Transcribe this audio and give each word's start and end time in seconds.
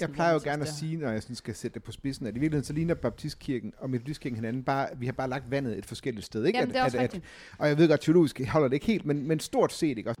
Jeg 0.00 0.10
plejer 0.10 0.32
jo 0.32 0.40
gerne 0.44 0.62
at 0.62 0.68
sige, 0.68 0.96
når 0.96 1.10
jeg 1.10 1.22
sådan 1.22 1.36
skal 1.36 1.54
sætte 1.54 1.74
det 1.74 1.82
på 1.82 1.92
spidsen, 1.92 2.26
at 2.26 2.36
i 2.36 2.40
virkeligheden 2.40 2.64
så 2.64 2.72
ligner 2.72 2.94
Baptistkirken 2.94 3.72
og 3.78 3.90
Metodistkirken 3.90 4.36
hinanden 4.36 4.62
bare, 4.62 4.88
vi 4.96 5.06
har 5.06 5.12
bare 5.12 5.28
lagt 5.28 5.50
vandet 5.50 5.78
et 5.78 5.86
forskelligt 5.86 6.26
sted. 6.26 6.44
Ikke? 6.44 6.58
Jamen, 6.58 6.74
det 6.74 6.80
er 6.80 6.84
at, 6.84 6.94
at, 6.94 7.14
at, 7.14 7.20
og 7.58 7.68
jeg 7.68 7.78
ved 7.78 7.88
godt, 7.88 8.00
teologisk 8.00 8.40
holder 8.48 8.68
det 8.68 8.74
ikke 8.74 8.86
helt, 8.86 9.06
men, 9.06 9.28
men 9.28 9.40
stort 9.40 9.72
set, 9.72 9.98
ikke? 9.98 10.14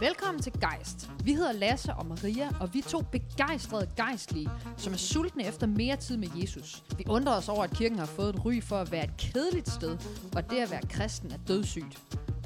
Velkommen 0.00 0.42
til 0.42 0.52
Geist. 0.52 1.10
Vi 1.24 1.32
hedder 1.32 1.52
Lasse 1.52 1.94
og 1.94 2.06
Maria, 2.06 2.48
og 2.60 2.74
vi 2.74 2.78
er 2.78 2.82
to 2.82 3.02
begejstrede 3.12 3.90
gejstlige, 3.96 4.50
som 4.76 4.92
er 4.92 4.96
sultne 4.96 5.46
efter 5.46 5.66
mere 5.66 5.96
tid 5.96 6.16
med 6.16 6.28
Jesus. 6.42 6.84
Vi 6.98 7.04
undrer 7.08 7.32
os 7.32 7.48
over, 7.48 7.64
at 7.64 7.70
kirken 7.70 7.98
har 7.98 8.06
fået 8.06 8.28
et 8.28 8.44
ry 8.44 8.60
for 8.62 8.76
at 8.76 8.92
være 8.92 9.04
et 9.04 9.16
kedeligt 9.18 9.68
sted, 9.68 9.98
og 10.36 10.50
det 10.50 10.56
at 10.56 10.70
være 10.70 10.82
kristen 10.90 11.32
er 11.32 11.38
dødssygt. 11.48 12.00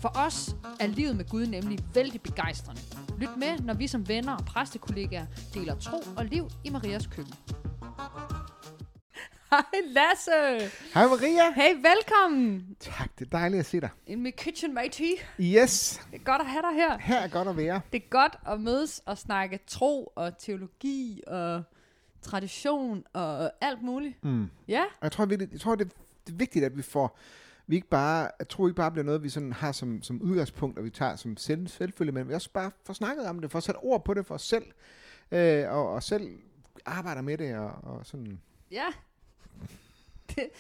For 0.04 0.18
os 0.18 0.56
er 0.80 0.86
livet 0.86 1.16
med 1.16 1.24
Gud 1.28 1.46
nemlig 1.46 1.78
vældig 1.94 2.20
begejstrende. 2.22 2.80
Lyt 3.18 3.36
med, 3.36 3.58
når 3.58 3.74
vi 3.74 3.86
som 3.86 4.08
venner 4.08 4.36
og 4.36 4.44
præstekollegaer 4.44 5.26
deler 5.54 5.78
tro 5.78 5.96
og 6.16 6.24
liv 6.24 6.48
i 6.64 6.70
Marias 6.70 7.06
køkken. 7.06 7.34
Hej 9.50 9.62
Lasse! 9.86 10.70
Hej 10.94 11.06
Maria! 11.06 11.52
Hey, 11.52 11.74
velkommen! 11.76 12.76
Tak, 12.80 13.18
det 13.18 13.26
er 13.26 13.30
dejligt 13.30 13.60
at 13.60 13.66
se 13.66 13.80
dig. 13.80 13.90
In 14.06 14.22
my 14.22 14.30
kitchen, 14.36 14.74
matey. 14.74 15.10
Yes, 15.40 16.00
Det 16.12 16.20
er 16.20 16.24
godt 16.24 16.40
at 16.42 16.46
have 16.48 16.62
dig 16.62 16.74
her. 16.74 16.98
her 16.98 17.20
er 17.20 17.28
godt 17.28 17.48
at 17.48 17.56
være. 17.56 17.80
Det 17.92 18.02
er 18.02 18.08
godt 18.10 18.36
at 18.46 18.60
mødes 18.60 19.02
og 19.06 19.18
snakke 19.18 19.58
tro 19.66 20.12
og 20.16 20.38
teologi 20.38 21.22
og 21.26 21.62
tradition 22.22 23.04
og 23.12 23.50
alt 23.60 23.82
muligt. 23.82 24.24
Mm. 24.24 24.50
Ja, 24.68 24.82
Og 24.82 25.02
jeg 25.02 25.12
tror, 25.12 25.26
jeg 25.52 25.60
tror 25.60 25.74
det 25.74 25.92
er 26.28 26.32
vigtigt, 26.32 26.64
at 26.64 26.76
vi 26.76 26.82
får, 26.82 27.18
vi 27.66 27.76
ikke 27.76 27.88
bare, 27.88 28.30
jeg 28.38 28.48
tror 28.48 28.66
ikke 28.68 28.76
bare 28.76 28.90
bliver 28.90 29.04
noget, 29.04 29.22
vi 29.22 29.28
sådan 29.28 29.52
har 29.52 29.72
som, 29.72 30.02
som 30.02 30.22
udgangspunkt, 30.22 30.78
og 30.78 30.84
vi 30.84 30.90
tager 30.90 31.16
som 31.16 31.36
selv, 31.36 31.68
selvfølge, 31.68 32.12
men 32.12 32.28
vi 32.28 32.34
også 32.34 32.50
bare 32.50 32.70
får 32.86 32.94
snakket 32.94 33.26
om 33.26 33.40
det, 33.40 33.50
får 33.50 33.60
sat 33.60 33.76
ord 33.82 34.04
på 34.04 34.14
det 34.14 34.26
for 34.26 34.34
os 34.34 34.42
selv, 34.42 34.64
øh, 35.30 35.70
og, 35.70 35.88
og 35.92 36.02
selv 36.02 36.38
arbejder 36.86 37.22
med 37.22 37.38
det, 37.38 37.56
og, 37.56 37.70
og 37.82 38.06
sådan. 38.06 38.40
ja. 38.70 38.84
Det, 40.36 40.50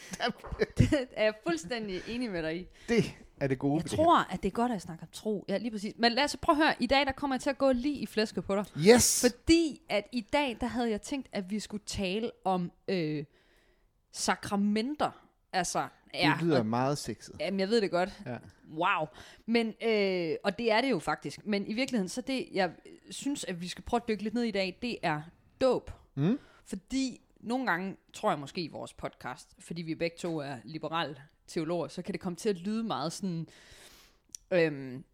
det 0.78 1.08
er 1.12 1.24
jeg 1.24 1.34
fuldstændig 1.46 2.02
enig 2.08 2.30
med 2.30 2.42
dig 2.42 2.60
i. 2.60 2.66
Det 2.88 3.14
er 3.40 3.46
det 3.46 3.58
gode 3.58 3.82
Jeg 3.82 3.90
tror, 3.90 4.18
at 4.32 4.42
det 4.42 4.48
er 4.48 4.52
godt 4.52 4.72
at 4.72 4.82
snakke 4.82 5.02
om 5.02 5.08
tro. 5.12 5.44
Ja, 5.48 5.56
lige 5.56 5.70
præcis. 5.70 5.94
Men 5.96 6.12
lad 6.12 6.24
os 6.24 6.36
prøve 6.42 6.56
at 6.56 6.64
høre. 6.64 6.74
I 6.80 6.86
dag 6.86 7.06
der 7.06 7.12
kommer 7.12 7.36
jeg 7.36 7.40
til 7.40 7.50
at 7.50 7.58
gå 7.58 7.72
lige 7.72 7.94
i 7.94 8.06
flæsket 8.06 8.44
på 8.44 8.54
dig. 8.54 8.64
Yes! 8.78 9.20
Fordi 9.30 9.82
at 9.88 10.06
i 10.12 10.20
dag, 10.20 10.56
der 10.60 10.66
havde 10.66 10.90
jeg 10.90 11.02
tænkt, 11.02 11.28
at 11.32 11.50
vi 11.50 11.60
skulle 11.60 11.82
tale 11.86 12.30
om 12.44 12.72
øh, 12.88 13.24
sakramenter. 14.12 15.10
Altså, 15.52 15.88
ja, 16.14 16.34
det 16.38 16.46
lyder 16.46 16.58
og 16.58 16.66
meget 16.66 16.98
sexet. 16.98 17.36
Jamen, 17.40 17.60
jeg 17.60 17.68
ved 17.68 17.80
det 17.80 17.90
godt. 17.90 18.22
Ja. 18.26 18.36
Wow. 18.70 19.06
Men, 19.46 19.66
øh, 19.82 20.36
og 20.44 20.58
det 20.58 20.72
er 20.72 20.80
det 20.80 20.90
jo 20.90 20.98
faktisk. 20.98 21.46
Men 21.46 21.66
i 21.66 21.72
virkeligheden, 21.74 22.08
så 22.08 22.20
det, 22.20 22.48
jeg 22.52 22.72
synes, 23.10 23.44
at 23.44 23.60
vi 23.60 23.68
skal 23.68 23.84
prøve 23.84 24.00
at 24.02 24.08
dykke 24.08 24.22
lidt 24.22 24.34
ned 24.34 24.42
i 24.42 24.50
dag, 24.50 24.78
det 24.82 24.98
er 25.02 25.22
dåb. 25.60 25.90
Mm? 26.14 26.38
Fordi 26.64 27.20
nogle 27.40 27.66
gange, 27.66 27.96
tror 28.12 28.30
jeg 28.30 28.38
måske 28.38 28.60
i 28.60 28.68
vores 28.68 28.92
podcast, 28.92 29.54
fordi 29.58 29.82
vi 29.82 29.94
begge 29.94 30.16
to 30.18 30.38
er 30.38 30.56
liberale 30.64 31.16
teologer, 31.46 31.88
så 31.88 32.02
kan 32.02 32.12
det 32.12 32.20
komme 32.20 32.36
til 32.36 32.48
at 32.48 32.56
lyde 32.56 32.82
meget 32.84 33.12
sådan, 33.12 33.46
øhm, 34.50 35.04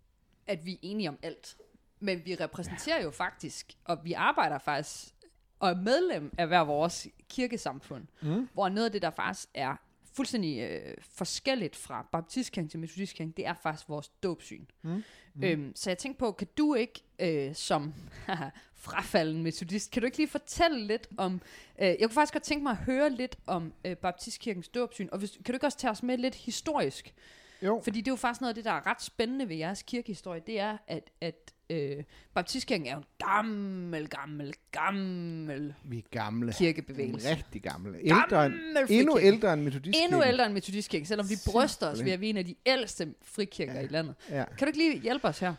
at 0.47 0.67
vi 0.67 0.73
er 0.73 0.79
enige 0.83 1.09
om 1.09 1.19
alt. 1.23 1.57
Men 2.01 2.23
vi 2.25 2.35
repræsenterer 2.35 3.03
jo 3.03 3.11
faktisk, 3.11 3.73
og 3.85 4.05
vi 4.05 4.13
arbejder 4.13 4.59
faktisk, 4.59 5.15
og 5.59 5.71
er 5.71 5.75
medlem 5.75 6.35
af 6.39 6.47
hver 6.47 6.61
vores 6.61 7.09
kirkesamfund, 7.29 8.07
Mm? 8.23 8.49
hvor 8.53 8.69
noget 8.69 8.87
af 8.87 8.93
det, 8.93 9.03
der 9.03 9.11
faktisk 9.11 9.49
er 9.55 9.77
fuldstændig 10.13 10.61
øh, 10.61 10.95
forskelligt 11.01 11.77
fra 11.77 12.09
baptistkirken 12.13 12.69
til 12.69 12.81
metodistkirken, 12.81 13.33
det 13.37 13.47
er 13.47 13.55
faktisk 13.63 13.89
vores 13.89 14.09
dåbsyn. 14.09 14.65
Mm. 14.83 15.03
Mm. 15.35 15.45
Øhm, 15.45 15.73
så 15.75 15.91
jeg 15.91 15.99
tænkte 15.99 16.19
på, 16.19 16.33
kan 16.33 16.49
du 16.59 16.75
ikke 16.75 17.03
øh, 17.19 17.55
som 17.55 17.95
frafalden 18.75 19.43
metodist, 19.43 19.91
kan 19.91 20.03
du 20.03 20.07
ikke 20.07 20.17
lige 20.17 20.29
fortælle 20.29 20.87
lidt 20.87 21.09
om, 21.17 21.41
øh, 21.81 21.87
jeg 21.87 21.99
kunne 22.01 22.11
faktisk 22.11 22.33
godt 22.33 22.43
tænke 22.43 22.63
mig 22.63 22.71
at 22.71 22.77
høre 22.77 23.11
lidt 23.11 23.39
om 23.47 23.73
øh, 23.85 23.97
baptistkirkens 23.97 24.69
dåbsyn, 24.69 25.09
og 25.13 25.19
hvis, 25.19 25.31
kan 25.31 25.45
du 25.45 25.53
ikke 25.53 25.67
også 25.67 25.79
tage 25.79 25.91
os 25.91 26.03
med 26.03 26.19
lidt 26.19 26.35
historisk? 26.35 27.15
Jo. 27.63 27.81
Fordi 27.85 28.01
det 28.01 28.09
er 28.09 28.13
jo 28.13 28.17
faktisk 28.17 28.41
noget 28.41 28.51
af 28.51 28.55
det, 28.55 28.65
der 28.65 28.71
er 28.71 28.87
ret 28.87 29.03
spændende 29.03 29.49
ved 29.49 29.57
jeres 29.57 29.83
kirkehistorie, 29.83 30.41
det 30.47 30.61
er, 30.61 30.77
at, 30.87 31.11
at 31.21 31.53
øh, 31.71 32.03
baptistkirken 32.35 32.87
er 32.87 32.93
jo 32.93 32.99
en 32.99 33.05
gammel, 33.19 34.09
gammel, 34.09 34.55
gammel 34.73 35.75
Vi 35.85 35.99
er 35.99 36.03
gamle. 36.11 36.53
kirkebevægelse. 36.53 37.31
Rigtig 37.31 37.63
gamle. 37.63 37.99
Ældre 38.03 38.17
end, 38.47 38.55
Gammel 38.55 38.87
endnu 38.91 39.13
frikirke. 39.13 39.27
ældre 39.35 39.53
end 39.53 39.63
metodistkirken. 39.63 40.15
Endnu 40.15 40.27
ældre 40.29 40.47
end 40.47 40.55
metodistkirken, 40.55 41.07
selvom 41.07 41.31
vi 41.31 41.35
bryster 41.53 41.87
os 41.91 42.05
ved 42.05 42.13
at 42.13 42.21
vi 42.21 42.27
er 42.27 42.31
en 42.31 42.37
af 42.37 42.45
de 42.45 42.55
ældste 42.67 43.15
frikirker 43.23 43.75
Ja. 43.75 43.81
i 43.81 43.87
landet. 43.87 44.15
Ja. 44.31 44.45
Kan 44.45 44.59
du 44.59 44.67
ikke 44.67 44.79
lige 44.79 44.99
hjælpe 45.01 45.29
os 45.29 45.39
her? 45.39 45.55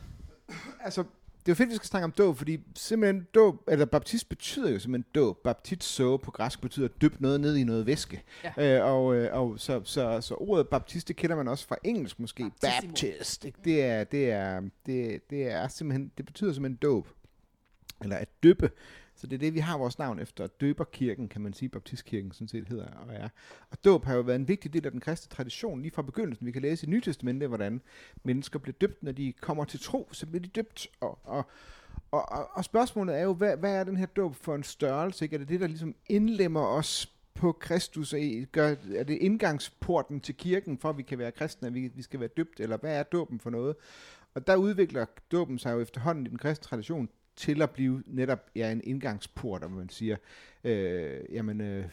Altså, 0.79 1.03
det 1.45 1.47
er 1.47 1.51
jo 1.51 1.55
fedt, 1.55 1.69
vi 1.69 1.75
skal 1.75 1.87
snakke 1.87 2.03
om 2.03 2.11
dåb, 2.11 2.37
fordi 2.37 2.59
simpelthen 2.75 3.27
dåb, 3.35 3.63
eller 3.67 3.85
baptist 3.85 4.29
betyder 4.29 4.69
jo 4.71 4.79
simpelthen 4.79 5.11
dåb. 5.15 5.43
Baptizo 5.43 6.17
på 6.17 6.31
græsk 6.31 6.61
betyder 6.61 6.87
dyb 6.87 7.13
noget 7.19 7.41
ned 7.41 7.55
i 7.55 7.63
noget 7.63 7.85
væske. 7.85 8.23
Ja. 8.57 8.79
Øh, 8.79 8.85
og 8.85 9.15
øh, 9.15 9.29
og 9.33 9.59
så, 9.59 9.81
så, 9.83 10.21
så 10.21 10.35
ordet 10.35 10.67
baptist, 10.67 11.07
det 11.07 11.15
kender 11.15 11.35
man 11.35 11.47
også 11.47 11.67
fra 11.67 11.75
engelsk 11.83 12.19
måske. 12.19 12.43
Baptissimo. 12.43 12.91
Baptist. 12.91 13.45
Ikke? 13.45 13.59
Det, 13.65 13.83
er, 13.83 14.03
det, 14.03 14.31
er, 14.31 14.61
det, 14.85 15.29
det 15.29 15.51
er 15.51 15.67
simpelthen, 15.67 16.11
det 16.17 16.25
betyder 16.25 16.53
simpelthen 16.53 16.79
dåb. 16.81 17.07
Eller 18.01 18.15
at 18.15 18.29
døbe. 18.43 18.69
Så 19.21 19.27
det 19.27 19.35
er 19.35 19.39
det, 19.39 19.53
vi 19.53 19.59
har 19.59 19.77
vores 19.77 19.99
navn 19.99 20.19
efter. 20.19 20.47
Døberkirken, 20.47 21.29
kan 21.29 21.41
man 21.41 21.53
sige, 21.53 21.69
baptistkirken 21.69 22.31
sådan 22.31 22.47
set 22.47 22.67
hedder 22.67 22.85
og 22.85 23.13
er. 23.13 23.29
Og 23.71 23.77
dåb 23.85 24.05
har 24.05 24.15
jo 24.15 24.21
været 24.21 24.35
en 24.35 24.47
vigtig 24.47 24.73
del 24.73 24.85
af 24.85 24.91
den 24.91 24.99
kristne 24.99 25.35
tradition, 25.35 25.81
lige 25.81 25.91
fra 25.91 26.01
begyndelsen. 26.01 26.45
Vi 26.45 26.51
kan 26.51 26.61
læse 26.61 26.87
i 26.87 26.89
Nye 26.89 27.01
Testamente, 27.01 27.47
hvordan 27.47 27.81
mennesker 28.23 28.59
bliver 28.59 28.75
døbt, 28.81 29.03
når 29.03 29.11
de 29.11 29.33
kommer 29.41 29.65
til 29.65 29.79
tro, 29.79 30.09
så 30.11 30.25
bliver 30.25 30.41
de 30.41 30.47
døbt. 30.47 30.87
Og, 30.99 31.19
og, 31.23 31.45
og, 32.11 32.31
og, 32.31 32.49
og 32.53 32.65
spørgsmålet 32.65 33.17
er 33.17 33.23
jo, 33.23 33.33
hvad, 33.33 33.57
hvad 33.57 33.75
er 33.75 33.83
den 33.83 33.97
her 33.97 34.05
dåb 34.05 34.35
for 34.35 34.55
en 34.55 34.63
størrelse? 34.63 35.25
Ikke? 35.25 35.33
Er 35.33 35.37
det 35.37 35.49
det, 35.49 35.59
der 35.59 35.67
ligesom 35.67 35.95
indlemmer 36.09 36.65
os 36.65 37.13
på 37.33 37.51
Kristus? 37.51 38.15
Gør, 38.51 38.75
er 38.95 39.03
det 39.03 39.17
indgangsporten 39.17 40.19
til 40.19 40.35
kirken, 40.35 40.77
for 40.77 40.89
at 40.89 40.97
vi 40.97 41.03
kan 41.03 41.17
være 41.17 41.31
kristne, 41.31 41.67
at 41.67 41.73
vi, 41.73 41.87
vi 41.87 42.01
skal 42.01 42.19
være 42.19 42.29
døbt? 42.37 42.59
Eller 42.59 42.77
hvad 42.77 42.99
er 42.99 43.03
dåben 43.03 43.39
for 43.39 43.49
noget? 43.49 43.75
Og 44.33 44.47
der 44.47 44.55
udvikler 44.55 45.05
dåben 45.31 45.59
sig 45.59 45.73
jo 45.73 45.79
efterhånden 45.79 46.25
i 46.25 46.29
den 46.29 46.37
kristne 46.37 46.63
tradition 46.63 47.09
til 47.35 47.61
at 47.61 47.71
blive 47.71 48.03
netop 48.05 48.49
ja, 48.55 48.71
en 48.71 48.81
indgangsport, 48.83 49.63
om 49.63 49.71
man 49.71 49.89
siger, 49.89 50.17
øh, 50.63 51.19
jamen, 51.31 51.61
øh, 51.61 51.85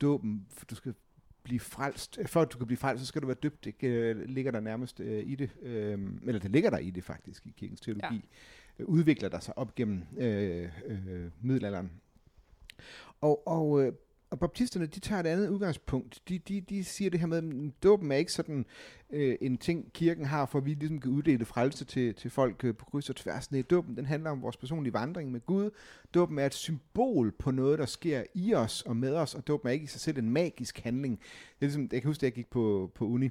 dåben, 0.00 0.46
du 0.70 0.74
skal 0.74 0.94
blive 1.42 1.60
frelst, 1.60 2.18
for 2.26 2.42
at 2.42 2.52
du 2.52 2.58
kan 2.58 2.66
blive 2.66 2.78
frelst, 2.78 3.00
så 3.00 3.06
skal 3.06 3.22
du 3.22 3.26
være 3.26 3.36
døbt, 3.42 3.66
ikke? 3.66 3.88
Øh, 3.88 4.28
ligger 4.28 4.52
der 4.52 4.60
nærmest 4.60 5.00
øh, 5.00 5.26
i 5.26 5.34
det, 5.34 5.50
øh, 5.62 5.98
eller 6.26 6.40
det 6.40 6.50
ligger 6.50 6.70
der 6.70 6.78
i 6.78 6.90
det 6.90 7.04
faktisk, 7.04 7.46
i 7.46 7.54
kirkens 7.56 7.80
teologi, 7.80 8.28
ja. 8.78 8.84
udvikler 8.84 9.28
der 9.28 9.40
sig 9.40 9.58
op 9.58 9.74
gennem 9.74 10.02
øh, 10.18 10.68
øh, 10.86 11.30
middelalderen. 11.40 11.90
Og, 13.20 13.46
og, 13.46 13.86
øh, 13.86 13.92
og 14.32 14.38
baptisterne, 14.38 14.86
de 14.86 15.00
tager 15.00 15.20
et 15.20 15.26
andet 15.26 15.48
udgangspunkt. 15.48 16.20
De, 16.28 16.38
de, 16.38 16.60
de 16.60 16.84
siger 16.84 17.10
det 17.10 17.20
her 17.20 17.26
med, 17.26 17.38
at 17.38 17.82
dåben 17.82 18.12
er 18.12 18.16
ikke 18.16 18.32
sådan 18.32 18.66
øh, 19.10 19.36
en 19.40 19.58
ting, 19.58 19.92
kirken 19.92 20.24
har, 20.24 20.46
for 20.46 20.58
at 20.58 20.64
vi 20.64 20.74
ligesom 20.74 21.00
kan 21.00 21.10
uddele 21.10 21.44
frelse 21.44 21.84
til, 21.84 22.14
til 22.14 22.30
folk 22.30 22.64
øh, 22.64 22.74
på 22.74 22.84
kryds 22.84 23.10
og 23.10 23.16
tværs. 23.16 23.50
Nej, 23.50 23.62
dåben, 23.62 23.96
den 23.96 24.06
handler 24.06 24.30
om 24.30 24.42
vores 24.42 24.56
personlige 24.56 24.92
vandring 24.92 25.32
med 25.32 25.40
Gud. 25.46 25.70
Dåben 26.14 26.38
er 26.38 26.46
et 26.46 26.54
symbol 26.54 27.32
på 27.38 27.50
noget, 27.50 27.78
der 27.78 27.86
sker 27.86 28.22
i 28.34 28.54
os 28.54 28.82
og 28.82 28.96
med 28.96 29.14
os, 29.14 29.34
og 29.34 29.46
dåben 29.46 29.68
er 29.68 29.72
ikke 29.72 29.84
i 29.84 29.86
sig 29.86 30.00
selv 30.00 30.18
en 30.18 30.30
magisk 30.30 30.78
handling. 30.78 31.18
Det 31.18 31.26
er 31.60 31.66
ligesom, 31.66 31.88
jeg 31.92 32.02
kan 32.02 32.08
huske, 32.08 32.20
at 32.20 32.22
jeg 32.22 32.32
gik 32.32 32.50
på, 32.50 32.92
på 32.94 33.04
uni, 33.04 33.30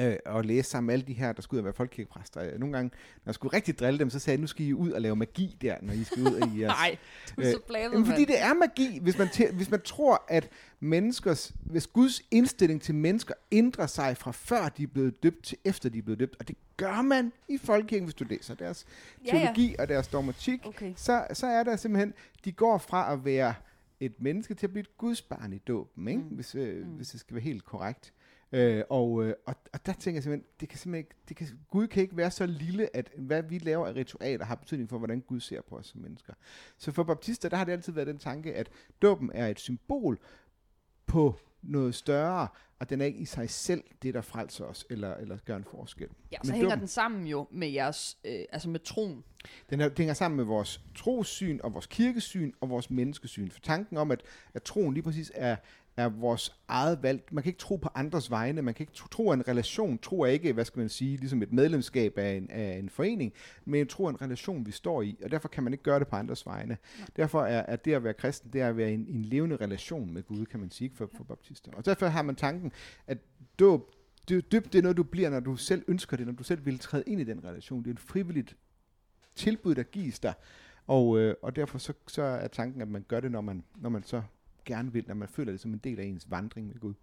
øh, 0.00 0.16
og 0.26 0.44
læse 0.44 0.70
sammen 0.70 0.86
med 0.86 0.94
alle 0.94 1.06
de 1.06 1.12
her, 1.12 1.32
der 1.32 1.42
skulle 1.42 1.58
ud 1.58 1.60
og 1.60 1.64
være 1.64 1.74
folkekirkepræster. 1.74 2.58
Nogle 2.58 2.72
gange, 2.76 2.88
når 3.16 3.22
jeg 3.30 3.34
skulle 3.34 3.56
rigtig 3.56 3.78
drille 3.78 3.98
dem, 3.98 4.10
så 4.10 4.18
sagde 4.18 4.34
jeg, 4.36 4.40
nu 4.40 4.46
skal 4.46 4.66
I 4.66 4.72
ud 4.72 4.90
og 4.90 5.00
lave 5.00 5.16
magi 5.16 5.56
der, 5.60 5.76
når 5.82 5.92
I 5.92 6.04
skal 6.04 6.22
ud 6.22 6.52
i 6.54 6.60
jeres... 6.60 6.68
Nej, 6.78 6.96
du 7.36 7.40
er 7.40 7.46
Øh, 7.46 7.52
så 7.52 7.60
bladet, 7.66 7.92
Jamen, 7.92 8.06
fordi 8.06 8.24
det 8.24 8.40
er 8.40 8.54
magi, 8.54 8.98
hvis 9.02 9.18
man, 9.18 9.26
tæ- 9.26 9.52
hvis 9.52 9.70
man 9.70 9.80
tror, 9.82 10.24
at 10.28 10.48
menneskers, 10.80 11.52
hvis 11.60 11.86
Guds 11.86 12.22
indstilling 12.30 12.82
til 12.82 12.94
mennesker 12.94 13.34
ændrer 13.52 13.86
sig 13.86 14.16
fra 14.16 14.30
før 14.32 14.68
de 14.68 14.82
er 14.82 14.86
blevet 14.86 15.22
døbt 15.22 15.44
til 15.44 15.58
efter 15.64 15.88
de 15.88 15.98
er 15.98 16.02
blevet 16.02 16.20
døbt, 16.20 16.36
og 16.40 16.48
det 16.48 16.56
gør 16.76 17.02
man 17.02 17.32
i 17.48 17.58
folkekirken, 17.58 18.04
hvis 18.04 18.14
du 18.14 18.24
læser 18.24 18.54
deres 18.54 18.86
Ja, 19.26 19.36
ja. 19.36 19.42
teologi 19.42 19.76
og 19.78 19.88
deres 19.88 20.08
dogmatik, 20.08 20.60
Okay. 20.66 20.92
så, 20.96 21.26
så 21.32 21.46
er 21.46 21.62
der 21.62 21.76
simpelthen, 21.76 22.14
de 22.44 22.52
går 22.52 22.78
fra 22.78 23.12
at 23.12 23.24
være 23.24 23.54
et 24.00 24.12
menneske 24.18 24.54
til 24.54 24.66
at 24.66 24.70
blive 24.70 24.80
et 24.80 24.98
gudsbarn 24.98 25.52
i 25.52 25.58
dåben, 25.58 26.08
ikke? 26.08 26.20
Mm. 26.20 26.26
Hvis, 26.28 26.54
øh, 26.54 26.86
Mm. 26.86 26.92
hvis 26.92 27.08
det 27.08 27.20
skal 27.20 27.34
være 27.34 27.42
helt 27.44 27.64
korrekt. 27.64 28.12
Øh, 28.52 28.82
og, 28.90 29.24
øh, 29.24 29.34
og, 29.46 29.54
og 29.72 29.86
der 29.86 29.92
tænker 29.92 30.16
jeg 30.16 30.22
simpelthen, 30.22 30.50
det 30.60 30.68
kan 30.68 30.78
simpelthen 30.78 30.98
ikke, 30.98 31.14
det 31.28 31.36
kan, 31.36 31.46
Gud 31.70 31.86
kan 31.86 32.02
ikke 32.02 32.16
være 32.16 32.30
så 32.30 32.46
lille, 32.46 32.96
at 32.96 33.10
hvad 33.16 33.42
vi 33.42 33.58
laver 33.58 33.86
af 33.86 33.94
ritualer 33.94 34.44
har 34.44 34.54
betydning 34.54 34.88
for, 34.88 34.98
hvordan 34.98 35.20
Gud 35.20 35.40
ser 35.40 35.60
på 35.60 35.76
os 35.76 35.86
som 35.86 36.00
mennesker. 36.00 36.32
Så 36.78 36.92
for 36.92 37.02
baptister, 37.02 37.48
der 37.48 37.56
har 37.56 37.64
det 37.64 37.72
altid 37.72 37.92
været 37.92 38.06
den 38.06 38.18
tanke, 38.18 38.54
at 38.54 38.70
dåben 39.02 39.30
er 39.34 39.46
et 39.46 39.60
symbol 39.60 40.18
på 41.06 41.34
noget 41.62 41.94
større, 41.94 42.48
og 42.78 42.90
den 42.90 43.00
er 43.00 43.04
ikke 43.04 43.18
i 43.18 43.24
sig 43.24 43.50
selv 43.50 43.84
det, 44.02 44.14
der 44.14 44.20
frelser 44.20 44.64
os, 44.64 44.86
eller, 44.90 45.14
eller 45.14 45.38
gør 45.44 45.56
en 45.56 45.64
forskel. 45.64 46.08
Ja, 46.32 46.36
så 46.42 46.52
Men 46.52 46.54
hænger 46.54 46.76
dum- 46.76 46.78
den 46.78 46.88
sammen 46.88 47.26
jo 47.26 47.46
med 47.50 47.68
jeres, 47.68 48.18
øh, 48.24 48.44
altså 48.52 48.68
med 48.68 48.80
troen. 48.80 49.24
Den, 49.70 49.80
er, 49.80 49.88
den 49.88 49.96
hænger 49.96 50.14
sammen 50.14 50.36
med 50.36 50.44
vores 50.44 50.80
trossyn, 50.94 51.58
og 51.62 51.74
vores 51.74 51.86
kirkesyn, 51.86 52.52
og 52.60 52.70
vores 52.70 52.90
menneskesyn. 52.90 53.50
For 53.50 53.60
tanken 53.60 53.96
om, 53.96 54.10
at, 54.10 54.22
at 54.54 54.62
troen 54.62 54.94
lige 54.94 55.04
præcis 55.04 55.32
er, 55.34 55.56
er 55.96 56.08
vores 56.08 56.56
eget 56.68 57.02
valg. 57.02 57.22
Man 57.30 57.42
kan 57.42 57.50
ikke 57.50 57.58
tro 57.58 57.76
på 57.76 57.88
andres 57.94 58.30
vegne. 58.30 58.62
Man 58.62 58.74
kan 58.74 58.82
ikke 58.82 58.92
tro, 58.92 59.30
af 59.30 59.34
en 59.34 59.48
relation. 59.48 59.98
Tro 59.98 60.24
ikke, 60.24 60.52
hvad 60.52 60.64
skal 60.64 60.80
man 60.80 60.88
sige, 60.88 61.16
ligesom 61.16 61.42
et 61.42 61.52
medlemskab 61.52 62.18
af 62.18 62.32
en, 62.32 62.50
af 62.50 62.78
en 62.78 62.88
forening, 62.88 63.32
men 63.64 63.86
tro 63.86 64.04
er 64.04 64.10
en 64.10 64.22
relation, 64.22 64.66
vi 64.66 64.70
står 64.70 65.02
i. 65.02 65.18
Og 65.24 65.30
derfor 65.30 65.48
kan 65.48 65.64
man 65.64 65.72
ikke 65.72 65.84
gøre 65.84 65.98
det 65.98 66.08
på 66.08 66.16
andres 66.16 66.46
vegne. 66.46 66.76
Derfor 67.16 67.42
er, 67.42 67.64
er 67.68 67.76
det 67.76 67.94
at 67.94 68.04
være 68.04 68.14
kristen, 68.14 68.52
det 68.52 68.60
er 68.60 68.68
at 68.68 68.76
være 68.76 68.92
en, 68.92 69.06
en 69.08 69.22
levende 69.22 69.56
relation 69.56 70.12
med 70.14 70.22
Gud, 70.22 70.46
kan 70.46 70.60
man 70.60 70.70
sige, 70.70 70.90
for, 70.94 71.10
for 71.16 71.24
baptister. 71.24 71.70
Og 71.72 71.84
derfor 71.84 72.06
har 72.06 72.22
man 72.22 72.36
tanken, 72.36 72.72
at 73.06 73.18
dåb, 73.58 73.94
dyb, 74.28 74.52
det 74.52 74.74
er 74.74 74.82
noget, 74.82 74.96
du 74.96 75.02
bliver, 75.02 75.30
når 75.30 75.40
du 75.40 75.56
selv 75.56 75.84
ønsker 75.88 76.16
det, 76.16 76.26
når 76.26 76.32
du 76.32 76.42
selv 76.42 76.66
vil 76.66 76.78
træde 76.78 77.04
ind 77.06 77.20
i 77.20 77.24
den 77.24 77.44
relation. 77.44 77.82
Det 77.82 77.90
er 77.90 77.94
et 77.94 78.00
frivilligt 78.00 78.56
tilbud, 79.34 79.74
der 79.74 79.82
gives 79.82 80.20
dig. 80.20 80.34
Og, 80.86 81.18
øh, 81.18 81.34
og 81.42 81.56
derfor 81.56 81.78
så, 81.78 81.92
så 82.06 82.22
er 82.22 82.48
tanken, 82.48 82.82
at 82.82 82.88
man 82.88 83.04
gør 83.08 83.20
det, 83.20 83.30
når 83.30 83.40
man, 83.40 83.64
når 83.76 83.90
man 83.90 84.02
så 84.02 84.22
gerne 84.64 84.92
vil, 84.92 85.04
når 85.08 85.14
man 85.14 85.28
føler 85.28 85.52
det 85.52 85.60
som 85.60 85.72
en 85.72 85.78
del 85.78 86.00
af 86.00 86.04
ens 86.04 86.26
vandring 86.30 86.66
med 86.66 86.74
Gud. 86.80 86.94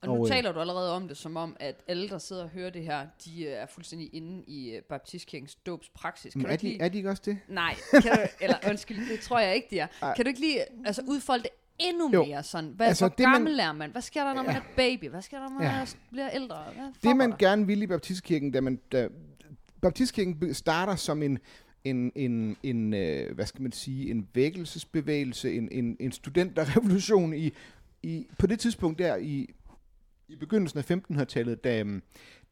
Og 0.00 0.08
nu 0.08 0.14
Og, 0.14 0.20
øh, 0.26 0.28
taler 0.32 0.52
du 0.52 0.60
allerede 0.60 0.92
om 0.92 1.08
det, 1.08 1.16
som 1.16 1.36
om, 1.36 1.56
at 1.60 1.80
alle, 1.88 2.08
der 2.08 2.18
sidder 2.18 2.42
og 2.42 2.48
hører 2.48 2.70
det 2.70 2.82
her, 2.82 3.06
de 3.24 3.42
øh, 3.44 3.52
er 3.52 3.66
fuldstændig 3.66 4.14
inde 4.14 4.44
i 4.46 4.70
øh, 4.70 4.82
Baptistkirkens 4.82 5.54
dåbspraksis. 5.54 6.32
Kan 6.32 6.42
Men 6.42 6.50
er, 6.50 6.56
de, 6.56 6.62
lige... 6.62 6.80
er 6.82 6.88
de 6.88 6.96
ikke 6.96 7.10
også 7.10 7.22
det? 7.26 7.38
Nej, 7.48 7.74
kan 7.92 8.02
du, 8.02 8.08
eller 8.40 8.56
undskyld, 8.68 9.08
det 9.10 9.20
tror 9.20 9.38
jeg 9.38 9.54
ikke, 9.54 9.68
de 9.70 9.78
er. 9.78 9.86
Ej. 10.02 10.14
Kan 10.14 10.24
du 10.24 10.28
ikke 10.28 10.40
lige 10.40 10.60
altså, 10.86 11.02
udfolde 11.08 11.42
det 11.42 11.50
endnu 11.78 12.10
Jo. 12.12 12.24
mere 12.24 12.42
sådan? 12.42 12.70
Hvad, 12.70 12.86
Altså, 12.86 13.04
hvor 13.08 13.14
det, 13.16 13.22
man- 13.24 13.32
gammel 13.32 13.58
er 13.60 13.72
man? 13.72 13.90
Hvad 13.90 14.02
sker 14.02 14.24
der, 14.24 14.34
når 14.34 14.42
man 14.42 14.52
Ja. 14.54 14.58
er 14.60 14.64
baby? 14.76 15.08
Hvad 15.08 15.22
sker 15.22 15.38
der, 15.38 15.48
når 15.48 15.58
man 15.58 15.62
Ja. 15.68 15.86
bliver 16.10 16.30
ældre? 16.30 16.64
Hvad 16.74 16.84
Det 17.10 17.16
man 17.16 17.30
der? 17.30 17.36
gerne 17.36 17.66
vil 17.66 17.82
i 17.82 17.86
baptistkirken, 17.86 18.50
da 18.52 18.60
man, 18.60 18.76
da, 18.92 19.08
baptistkirken 19.82 20.54
starter 20.54 20.96
som 20.96 21.22
en, 21.22 21.38
en, 21.84 22.12
en, 22.14 22.56
en 22.62 22.94
øh, 22.94 23.34
hvad 23.34 23.46
skal 23.46 23.62
man 23.62 23.72
sige, 23.72 24.10
en 24.10 24.28
vækkelsesbevægelse, 24.34 25.52
en, 25.54 25.68
en, 25.72 25.96
en 26.00 26.12
studenterrevolution 26.12 27.34
i, 27.34 27.52
i, 28.02 28.26
på 28.38 28.46
det 28.46 28.58
tidspunkt 28.60 28.98
der 28.98 29.16
i, 29.16 29.50
i 30.28 30.36
begyndelsen 30.36 30.78
af 30.78 30.90
1500-tallet, 30.90 31.64
da, 31.64 31.80
øhm, 31.80 32.02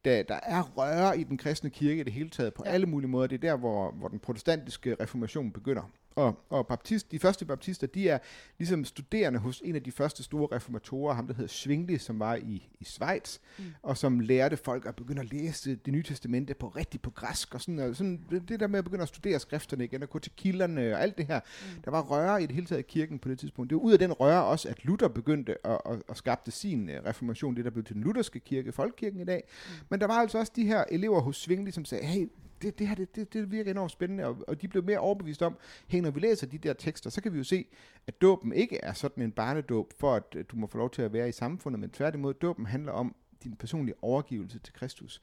da 0.05 0.23
der 0.27 0.39
er 0.43 0.61
røre 0.61 1.19
i 1.19 1.23
den 1.23 1.37
kristne 1.37 1.69
kirke 1.69 2.01
i 2.01 2.03
det 2.03 2.13
hele 2.13 2.29
taget 2.29 2.53
på 2.53 2.63
Ja. 2.65 2.69
ja. 2.69 2.73
alle 2.73 2.85
mulige 2.85 3.09
måder. 3.09 3.27
Det 3.27 3.35
er 3.35 3.49
der, 3.51 3.57
hvor, 3.57 3.91
hvor 3.91 4.07
den 4.07 4.19
protestantiske 4.19 4.95
reformation 4.99 5.51
begynder. 5.51 5.91
Og, 6.15 6.39
og 6.49 6.67
baptist, 6.67 7.11
de 7.11 7.19
første 7.19 7.45
baptister, 7.45 7.87
de 7.87 8.09
er 8.09 8.17
ligesom 8.57 8.85
studerende 8.85 9.39
hos 9.39 9.61
en 9.65 9.75
af 9.75 9.83
de 9.83 9.91
første 9.91 10.23
store 10.23 10.55
reformatorer, 10.55 11.13
ham 11.13 11.27
der 11.27 11.33
hedder 11.33 11.49
Zwingli, 11.49 11.97
som 11.97 12.19
var 12.19 12.35
i, 12.35 12.69
i 12.79 12.83
Schweiz, 12.83 13.39
mm. 13.57 13.63
og 13.83 13.97
som 13.97 14.19
lærte 14.19 14.57
folk 14.57 14.85
at 14.85 14.95
begynde 14.95 15.21
at 15.21 15.33
læse 15.33 15.75
det 15.75 15.93
nye 15.93 16.03
testamente 16.03 16.53
på 16.53 16.67
rigtigt 16.67 17.03
på 17.03 17.09
græsk, 17.09 17.55
og 17.55 17.61
sådan, 17.61 17.79
og 17.79 17.95
sådan 17.95 18.23
det, 18.47 18.59
der 18.59 18.67
med 18.67 18.79
at 18.79 18.85
begynde 18.85 19.01
at 19.01 19.07
studere 19.07 19.39
skrifterne 19.39 19.83
igen, 19.83 20.03
og 20.03 20.09
gå 20.09 20.19
til 20.19 20.31
kilderne 20.37 20.93
og 20.93 21.01
alt 21.01 21.17
det 21.17 21.25
her. 21.25 21.39
Mm. 21.39 21.81
Der 21.81 21.91
var 21.91 22.01
røre 22.01 22.43
i 22.43 22.45
det 22.45 22.55
hele 22.55 22.67
taget 22.67 22.79
i 22.79 22.85
kirken 22.87 23.19
på 23.19 23.29
det 23.29 23.39
tidspunkt. 23.39 23.69
Det 23.69 23.75
var 23.75 23.81
ud 23.81 23.93
af 23.93 23.99
den 23.99 24.13
røre 24.13 24.43
også, 24.43 24.69
at 24.69 24.85
Luther 24.85 25.07
begyndte 25.07 25.67
at, 25.67 25.81
at, 25.85 26.01
at 26.09 26.17
skabte 26.17 26.51
sin 26.51 26.89
øh, 26.89 27.05
reformation, 27.05 27.55
det 27.55 27.65
der 27.65 27.71
blev 27.71 27.83
til 27.83 27.95
den 27.95 28.03
lutherske 28.03 28.39
kirke, 28.39 28.71
folkekirken 28.71 29.19
i 29.19 29.25
dag. 29.25 29.43
Mm. 29.47 29.73
Men 29.89 29.99
der 29.99 30.07
var 30.07 30.13
altså 30.13 30.37
også 30.37 30.51
de 30.55 30.65
her 30.65 30.83
elever 30.91 31.21
hos 31.21 31.37
Zwingli, 31.37 31.71
som 31.71 31.85
sagde, 31.85 32.05
hey, 32.05 32.27
det, 32.63 32.79
det 32.79 32.87
her 32.87 32.95
det, 32.95 33.15
det, 33.15 33.33
det 33.33 33.51
virker 33.51 33.71
enormt 33.71 33.91
spændende, 33.91 34.25
og, 34.25 34.37
og 34.47 34.61
de 34.61 34.67
blev 34.67 34.83
mere 34.83 34.99
overbevist 34.99 35.41
om, 35.41 35.57
hey, 35.87 35.99
når 35.99 36.11
vi 36.11 36.19
læser 36.19 36.47
de 36.47 36.57
der 36.57 36.73
tekster, 36.73 37.09
så 37.09 37.21
kan 37.21 37.33
vi 37.33 37.37
jo 37.37 37.43
se, 37.43 37.65
at 38.07 38.21
dåben 38.21 38.53
ikke 38.53 38.77
er 38.83 38.93
sådan 38.93 39.23
en 39.23 39.31
barnedåb, 39.31 39.93
for 39.99 40.15
at 40.15 40.35
du 40.51 40.55
må 40.55 40.67
få 40.67 40.77
lov 40.77 40.89
til 40.89 41.01
at 41.01 41.13
være 41.13 41.29
i 41.29 41.31
samfundet, 41.31 41.79
men 41.79 41.89
tværtimod, 41.89 42.33
dåben 42.33 42.65
handler 42.65 42.91
om 42.91 43.15
din 43.43 43.55
personlige 43.55 43.95
overgivelse 44.01 44.59
til 44.59 44.73
Kristus. 44.73 45.21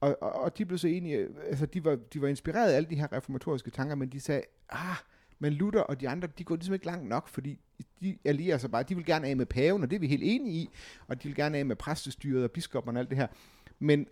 Og, 0.00 0.16
og, 0.20 0.32
og 0.32 0.58
de 0.58 0.66
blev 0.66 0.78
så 0.78 0.88
enige, 0.88 1.28
altså 1.48 1.66
de 1.66 1.84
var, 1.84 1.98
de 2.12 2.22
var 2.22 2.28
inspireret 2.28 2.72
af 2.72 2.76
alle 2.76 2.90
de 2.90 2.96
her 2.96 3.12
reformatoriske 3.12 3.70
tanker, 3.70 3.94
men 3.94 4.08
de 4.08 4.20
sagde, 4.20 4.42
ah, 4.68 4.96
men 5.38 5.52
Luther 5.52 5.80
og 5.80 6.00
de 6.00 6.08
andre, 6.08 6.28
de 6.38 6.44
går 6.44 6.56
ligesom 6.56 6.74
ikke 6.74 6.86
langt 6.86 7.08
nok, 7.08 7.28
fordi 7.28 7.60
de 8.00 8.18
allierer 8.24 8.58
sig 8.58 8.70
bare, 8.70 8.82
de 8.82 8.94
vil 8.94 9.04
gerne 9.04 9.26
af 9.26 9.36
med 9.36 9.46
paven, 9.46 9.82
og 9.82 9.90
det 9.90 9.96
er 9.96 10.00
vi 10.00 10.06
helt 10.06 10.22
enige 10.24 10.54
i, 10.54 10.70
og 11.06 11.22
de 11.22 11.28
vil 11.28 11.36
gerne 11.36 11.58
af 11.58 11.66
med 11.66 11.76
præstestyret 11.76 12.44
og 12.44 12.50
biskopperne 12.50 12.98
og 12.98 13.00
alt 13.00 13.10
det 13.10 13.18
her. 13.18 13.26
Men 13.78 14.06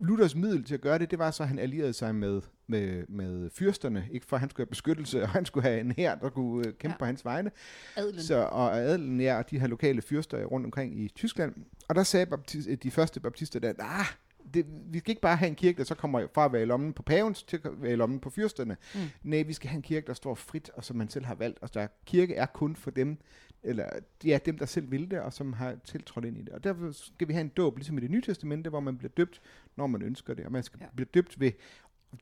Luthers 0.00 0.34
middel 0.34 0.64
til 0.64 0.74
at 0.74 0.80
gøre 0.80 0.98
det, 0.98 1.10
det 1.10 1.18
var 1.18 1.30
så, 1.30 1.42
at 1.42 1.48
han 1.48 1.58
allierede 1.58 1.92
sig 1.92 2.14
med, 2.14 2.40
med, 2.66 3.04
med 3.08 3.50
fyrsterne, 3.50 4.08
ikke 4.10 4.26
for 4.26 4.36
at 4.36 4.40
han 4.40 4.50
skulle 4.50 4.64
have 4.66 4.70
beskyttelse, 4.70 5.22
og 5.22 5.28
han 5.28 5.44
skulle 5.44 5.64
have 5.68 5.80
en 5.80 5.92
hær, 5.92 6.14
der 6.14 6.28
kunne 6.30 6.66
øh, 6.68 6.74
kæmpe 6.74 6.92
Ja. 6.94 6.98
på 6.98 7.04
hans 7.04 7.24
vegne, 7.24 7.50
Adelen. 7.96 8.22
så, 8.22 8.36
og 8.42 8.76
adelen, 8.78 9.20
ja, 9.20 9.38
og 9.38 9.50
de 9.50 9.58
her 9.60 9.66
lokale 9.66 10.02
fyrster 10.02 10.44
rundt 10.44 10.66
omkring 10.66 11.00
i 11.00 11.08
Tyskland. 11.08 11.54
Og 11.88 11.94
der 11.94 12.02
sagde 12.02 12.26
baptist, 12.26 12.68
de 12.82 12.90
første 12.90 13.20
baptister 13.20 13.60
der, 13.60 13.72
ah, 13.78 14.06
det, 14.54 14.66
vi 14.90 14.98
skal 14.98 15.10
ikke 15.10 15.22
bare 15.22 15.36
have 15.36 15.48
en 15.48 15.54
kirke, 15.54 15.78
der 15.78 15.84
så 15.84 15.94
kommer 15.94 16.26
fra 16.34 16.44
at 16.44 16.52
være 16.52 16.62
i 16.62 16.64
lommen 16.64 16.92
på 16.92 17.02
paven 17.02 17.34
til 17.34 17.60
at 17.64 17.70
være 17.82 17.92
i 17.92 17.96
lommen 17.96 18.20
på 18.20 18.30
fyrsterne. 18.30 18.76
Mm. 18.94 19.00
Nej, 19.22 19.42
vi 19.42 19.52
skal 19.52 19.70
have 19.70 19.76
en 19.76 19.82
kirke, 19.82 20.06
der 20.06 20.14
står 20.14 20.34
frit, 20.34 20.70
og 20.74 20.84
som 20.84 20.96
man 20.96 21.08
selv 21.08 21.24
har 21.24 21.34
valgt. 21.34 21.58
Og 21.62 21.74
der 21.74 21.86
kirke 22.06 22.34
er 22.34 22.46
kun 22.46 22.76
for 22.76 22.90
dem, 22.90 23.18
eller 23.62 23.88
ja, 24.24 24.38
dem, 24.46 24.58
der 24.58 24.66
selv 24.66 24.90
vil 24.90 25.10
det, 25.10 25.20
og 25.20 25.32
som 25.32 25.52
har 25.52 25.76
tiltrådt 25.84 26.24
ind 26.24 26.38
i 26.38 26.40
det. 26.40 26.48
Og 26.48 26.64
derfor 26.64 26.90
skal 26.92 27.28
vi 27.28 27.32
have 27.32 27.40
en 27.40 27.48
dåb, 27.48 27.76
ligesom 27.76 27.98
i 27.98 28.00
det 28.00 28.10
nye 28.10 28.22
testamente, 28.22 28.70
hvor 28.70 28.80
man 28.80 28.98
bliver 28.98 29.10
døbt, 29.16 29.40
når 29.76 29.86
man 29.86 30.02
ønsker 30.02 30.34
det. 30.34 30.44
Og 30.46 30.52
man 30.52 30.62
skal 30.62 30.78
Ja. 30.82 30.86
blive 30.96 31.08
døbt 31.14 31.40
ved 31.40 31.52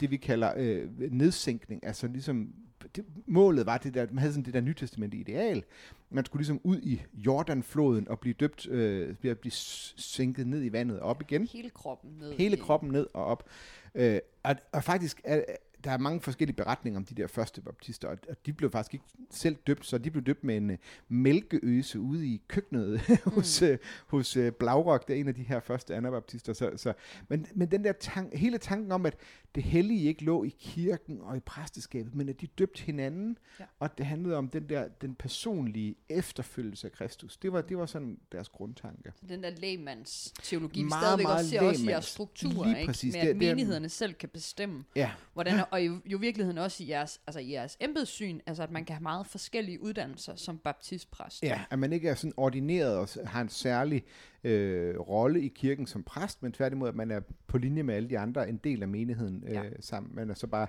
det, 0.00 0.10
vi 0.10 0.16
kalder 0.16 0.52
øh, 0.56 0.88
nedsænkning. 1.12 1.86
Altså 1.86 2.06
ligesom, 2.06 2.54
det, 2.96 3.04
målet 3.26 3.66
var 3.66 3.78
det 3.78 3.94
der, 3.94 4.06
man 4.10 4.18
havde 4.18 4.32
sådan 4.32 4.44
det 4.44 4.54
der 4.54 4.60
nytestamente 4.60 5.16
ideal. 5.16 5.64
Man 6.10 6.24
skulle 6.24 6.40
ligesom 6.40 6.60
ud 6.64 6.80
i 6.82 7.02
Jordanfloden 7.14 8.08
og 8.08 8.20
blive 8.20 8.34
døbt, 8.34 8.68
øh, 8.68 9.14
blive, 9.14 9.34
blive 9.34 9.52
sænket 9.52 10.46
ned 10.46 10.64
i 10.64 10.72
vandet 10.72 11.00
og 11.00 11.08
op 11.08 11.22
igen. 11.22 11.46
Hele 11.46 11.70
kroppen 11.70 12.10
ned. 12.18 12.32
Hele 12.32 12.56
kroppen 12.56 12.90
ned 12.90 13.06
og 13.14 13.24
op. 13.24 13.48
Øh, 13.94 14.18
og, 14.42 14.56
og 14.72 14.84
faktisk 14.84 15.20
er, 15.24 15.44
der 15.84 15.90
er 15.90 15.98
mange 15.98 16.20
forskellige 16.20 16.56
beretninger 16.56 17.00
om 17.00 17.04
de 17.04 17.14
der 17.14 17.26
første 17.26 17.60
baptister, 17.60 18.08
og, 18.08 18.18
de 18.46 18.52
blev 18.52 18.70
faktisk 18.70 18.94
ikke 18.94 19.06
selv 19.30 19.56
døbt, 19.66 19.86
så 19.86 19.98
de 19.98 20.10
blev 20.10 20.24
døbt 20.24 20.44
med 20.44 20.56
en 20.56 20.70
øh, 20.70 20.78
mælkeøse 21.08 22.00
ude 22.00 22.26
i 22.26 22.42
køkkenet 22.48 23.00
hos, 23.34 23.62
øh, 23.62 23.78
hos 24.06 24.36
øh, 24.36 24.52
Blaurok, 24.52 25.08
der 25.08 25.14
er 25.14 25.18
en 25.18 25.28
af 25.28 25.34
de 25.34 25.42
her 25.42 25.60
første 25.60 25.94
anabaptister. 25.94 26.52
Så, 26.52 26.70
så, 26.76 26.92
men, 27.28 27.46
men 27.54 27.70
den 27.70 27.84
der 27.84 27.92
tank, 27.92 28.34
hele 28.34 28.58
tanken 28.58 28.92
om, 28.92 29.06
at 29.06 29.16
det 29.54 29.62
hellige 29.62 30.08
ikke 30.08 30.24
lå 30.24 30.44
i 30.44 30.54
kirken 30.60 31.20
og 31.20 31.36
i 31.36 31.40
præsteskabet, 31.40 32.14
men 32.14 32.28
at 32.28 32.40
de 32.40 32.46
døbte 32.46 32.82
hinanden, 32.82 33.38
Ja. 33.60 33.64
og 33.80 33.98
det 33.98 34.06
handlede 34.06 34.36
om 34.36 34.48
den 34.48 34.68
der 34.68 34.88
den 34.88 35.14
personlige 35.14 35.94
efterfølgelse 36.08 36.86
af 36.86 36.92
Kristus. 36.92 37.36
Det 37.36 37.52
var, 37.52 37.60
det 37.60 37.78
var 37.78 37.86
sådan 37.86 38.18
deres 38.32 38.48
grundtanke. 38.48 39.12
Den 39.28 39.42
der 39.42 39.50
lægmands 39.50 40.32
teologi, 40.42 40.82
vi 40.82 40.90
stadigvæk 40.90 41.24
meget 41.26 41.38
også 41.38 41.50
ser 41.50 41.60
også 41.62 41.84
i 41.84 41.88
jeres 41.88 42.04
strukturer, 42.04 42.68
Lige 42.68 42.80
ikke? 42.80 42.86
præcis. 42.90 43.14
med 43.14 43.22
Det- 43.22 43.28
at 43.28 43.36
det 43.40 43.48
er- 43.48 43.54
menighederne 43.54 43.88
selv 43.88 44.14
kan 44.14 44.28
bestemme, 44.28 44.84
Ja, 44.96 45.10
hvordan, 45.34 45.60
og 45.70 45.86
jo, 45.86 46.00
jo 46.06 46.18
i 46.18 46.20
virkeligheden 46.20 46.58
også 46.58 46.84
i 46.84 46.88
jeres, 46.90 47.20
altså 47.26 47.40
i 47.40 47.52
jeres 47.52 47.76
embedssyn, 47.80 48.40
altså 48.46 48.62
at 48.62 48.70
man 48.70 48.84
kan 48.84 48.94
have 48.96 49.02
meget 49.02 49.26
forskellige 49.26 49.82
uddannelser 49.82 50.36
som 50.36 50.58
baptistpræst. 50.58 51.42
Ja, 51.42 51.60
at 51.70 51.78
man 51.78 51.92
ikke 51.92 52.08
er 52.08 52.14
sådan 52.14 52.32
ordineret 52.36 52.96
og 52.96 53.08
har 53.26 53.40
en 53.40 53.48
særlig 53.48 54.04
øh, 54.44 54.98
rolle 55.00 55.40
i 55.42 55.48
kirken 55.48 55.86
som 55.86 56.02
præst, 56.02 56.42
men 56.42 56.52
tværtimod, 56.52 56.88
at 56.88 56.94
man 56.94 57.10
er 57.10 57.20
på 57.46 57.58
linje 57.58 57.82
med 57.82 57.94
alle 57.94 58.08
de 58.10 58.18
andre 58.18 58.48
en 58.48 58.56
del 58.56 58.82
af 58.82 58.88
menigheden 58.88 59.44
øh, 59.46 59.52
Ja. 59.54 59.62
sammen. 59.80 60.14
Man 60.14 60.30
er 60.30 60.34
så 60.34 60.46
bare 60.46 60.66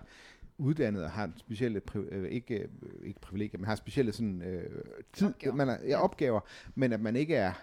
uddannet 0.58 1.04
og 1.04 1.12
har 1.12 1.24
en 1.24 1.34
specielle, 1.38 1.82
pri- 1.92 2.14
øh, 2.14 2.30
ikke, 2.32 2.56
øh, 2.56 2.68
ikke 3.04 3.20
privilegier, 3.20 3.58
men 3.60 3.66
har 3.68 3.76
specielle 3.76 4.12
sådan, 4.12 4.42
øh, 4.42 4.70
tid, 5.14 5.28
Opgaver. 5.28 5.56
Man 5.56 5.70
er, 5.70 5.78
Ja. 5.88 6.04
opgaver, 6.04 6.40
men 6.76 6.94
at 6.94 7.02
man 7.02 7.16
ikke 7.16 7.36
er 7.36 7.54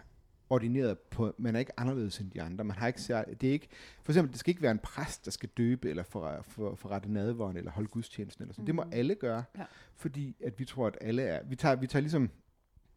ordineret 0.51 0.99
på, 0.99 1.35
man 1.39 1.55
er 1.55 1.59
ikke 1.61 1.81
anderledes 1.81 2.19
end 2.19 2.31
de 2.31 2.43
andre. 2.43 2.65
Man 2.65 2.77
har 2.77 2.87
ikke 2.87 3.01
det 3.41 3.49
er 3.49 3.53
ikke, 3.53 3.69
for 4.03 4.13
eksempel, 4.13 4.33
det 4.33 4.41
skal 4.41 4.51
ikke 4.51 4.63
være 4.63 4.71
en 4.73 4.79
præst, 4.79 5.25
der 5.25 5.31
skal 5.31 5.49
døbe, 5.57 5.91
eller 5.91 6.03
for, 6.03 6.39
for, 6.49 6.75
forrette 6.75 7.13
nadvåren, 7.13 7.57
eller 7.57 7.71
holde 7.71 7.89
gudstjenesten, 7.89 8.43
eller 8.43 8.53
sådan. 8.55 8.63
Mm. 8.63 8.67
Det 8.67 8.75
må 8.75 8.83
Mhm. 8.83 8.93
alle 8.95 9.15
gøre, 9.15 9.45
Ja. 9.59 9.65
fordi 9.97 10.37
at 10.45 10.59
vi 10.59 10.65
tror, 10.65 10.87
at 10.87 10.99
alle 11.01 11.23
er, 11.23 11.43
vi 11.45 11.57
tager, 11.57 11.77
vi 11.77 11.87
tager 11.87 12.01
ligesom, 12.01 12.31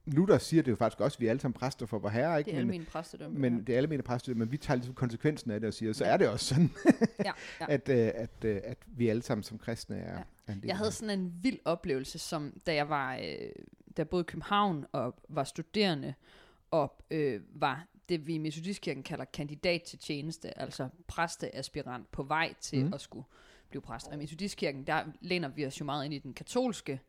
Luther 0.06 0.38
siger 0.38 0.64
det 0.64 0.72
jo 0.72 0.76
faktisk 0.76 1.00
også, 1.02 1.16
at 1.16 1.22
vi 1.22 1.26
er 1.26 1.30
alle 1.30 1.40
sammen 1.40 1.54
præster 1.54 1.86
for 1.86 2.00
vor 2.00 2.10
herre, 2.10 2.38
ikke? 2.40 2.52
Det 2.52 2.58
er 2.60 2.66
men, 2.66 2.74
almen 2.74 2.86
præstedømme. 2.86 3.40
men 3.40 3.64
det 3.68 3.74
er 3.74 3.78
alle 3.78 3.88
mine 3.90 4.04
præster, 4.04 4.36
men 4.36 4.52
vi 4.52 4.58
tager 4.58 4.76
ligesom 4.76 4.94
konsekvensen 4.96 5.52
af 5.52 5.60
det 5.60 5.68
og 5.68 5.74
siger, 5.74 5.94
så 5.94 6.06
Ja. 6.06 6.12
er 6.14 6.18
det 6.18 6.30
også 6.30 6.46
sådan, 6.46 6.70
ja, 7.26 7.32
ja. 7.62 7.66
at, 7.70 7.90
øh, 7.90 8.12
at, 8.16 8.46
øh, 8.46 8.62
at 8.64 8.78
vi 8.88 9.08
alle 9.10 9.22
sammen 9.22 9.44
som 9.44 9.58
kristne 9.58 9.96
er, 9.98 10.14
Ja. 10.18 10.24
er 10.48 10.54
en 10.54 10.60
del 10.62 10.68
Jeg 10.68 10.78
havde 10.78 10.92
sådan 10.92 11.20
en 11.20 11.34
vild 11.42 11.60
oplevelse, 11.66 12.20
som 12.20 12.54
da 12.66 12.74
jeg 12.76 12.90
var, 12.90 13.16
øh, 13.16 13.22
da 13.22 13.94
jeg 13.98 14.10
boede 14.10 14.22
i 14.22 14.30
København 14.32 14.86
og 14.92 15.16
var 15.30 15.44
studerende, 15.44 16.14
og 16.72 17.06
øh, 17.12 17.42
var 17.50 17.88
det, 18.10 18.28
vi 18.28 18.36
i 18.36 18.38
Metodistkirken 18.38 19.04
kalder 19.04 19.26
kandidat 19.26 19.82
til 19.82 20.00
tjeneste, 20.00 20.60
altså 20.60 20.90
præsteaspirant 21.08 22.12
på 22.12 22.24
vej 22.24 22.54
til 22.62 22.86
mm. 22.86 22.94
At 22.94 23.02
skulle 23.02 23.26
blive 23.70 23.82
præst. 23.82 24.08
Og 24.08 24.14
i 24.14 24.18
Metodistkirken, 24.18 24.88
der 24.88 25.04
læner 25.22 25.48
vi 25.48 25.66
os 25.66 25.80
jo 25.80 25.86
meget 25.86 26.06
ind 26.06 26.14
i 26.14 26.20
den 26.20 26.34
katolske 26.34 27.00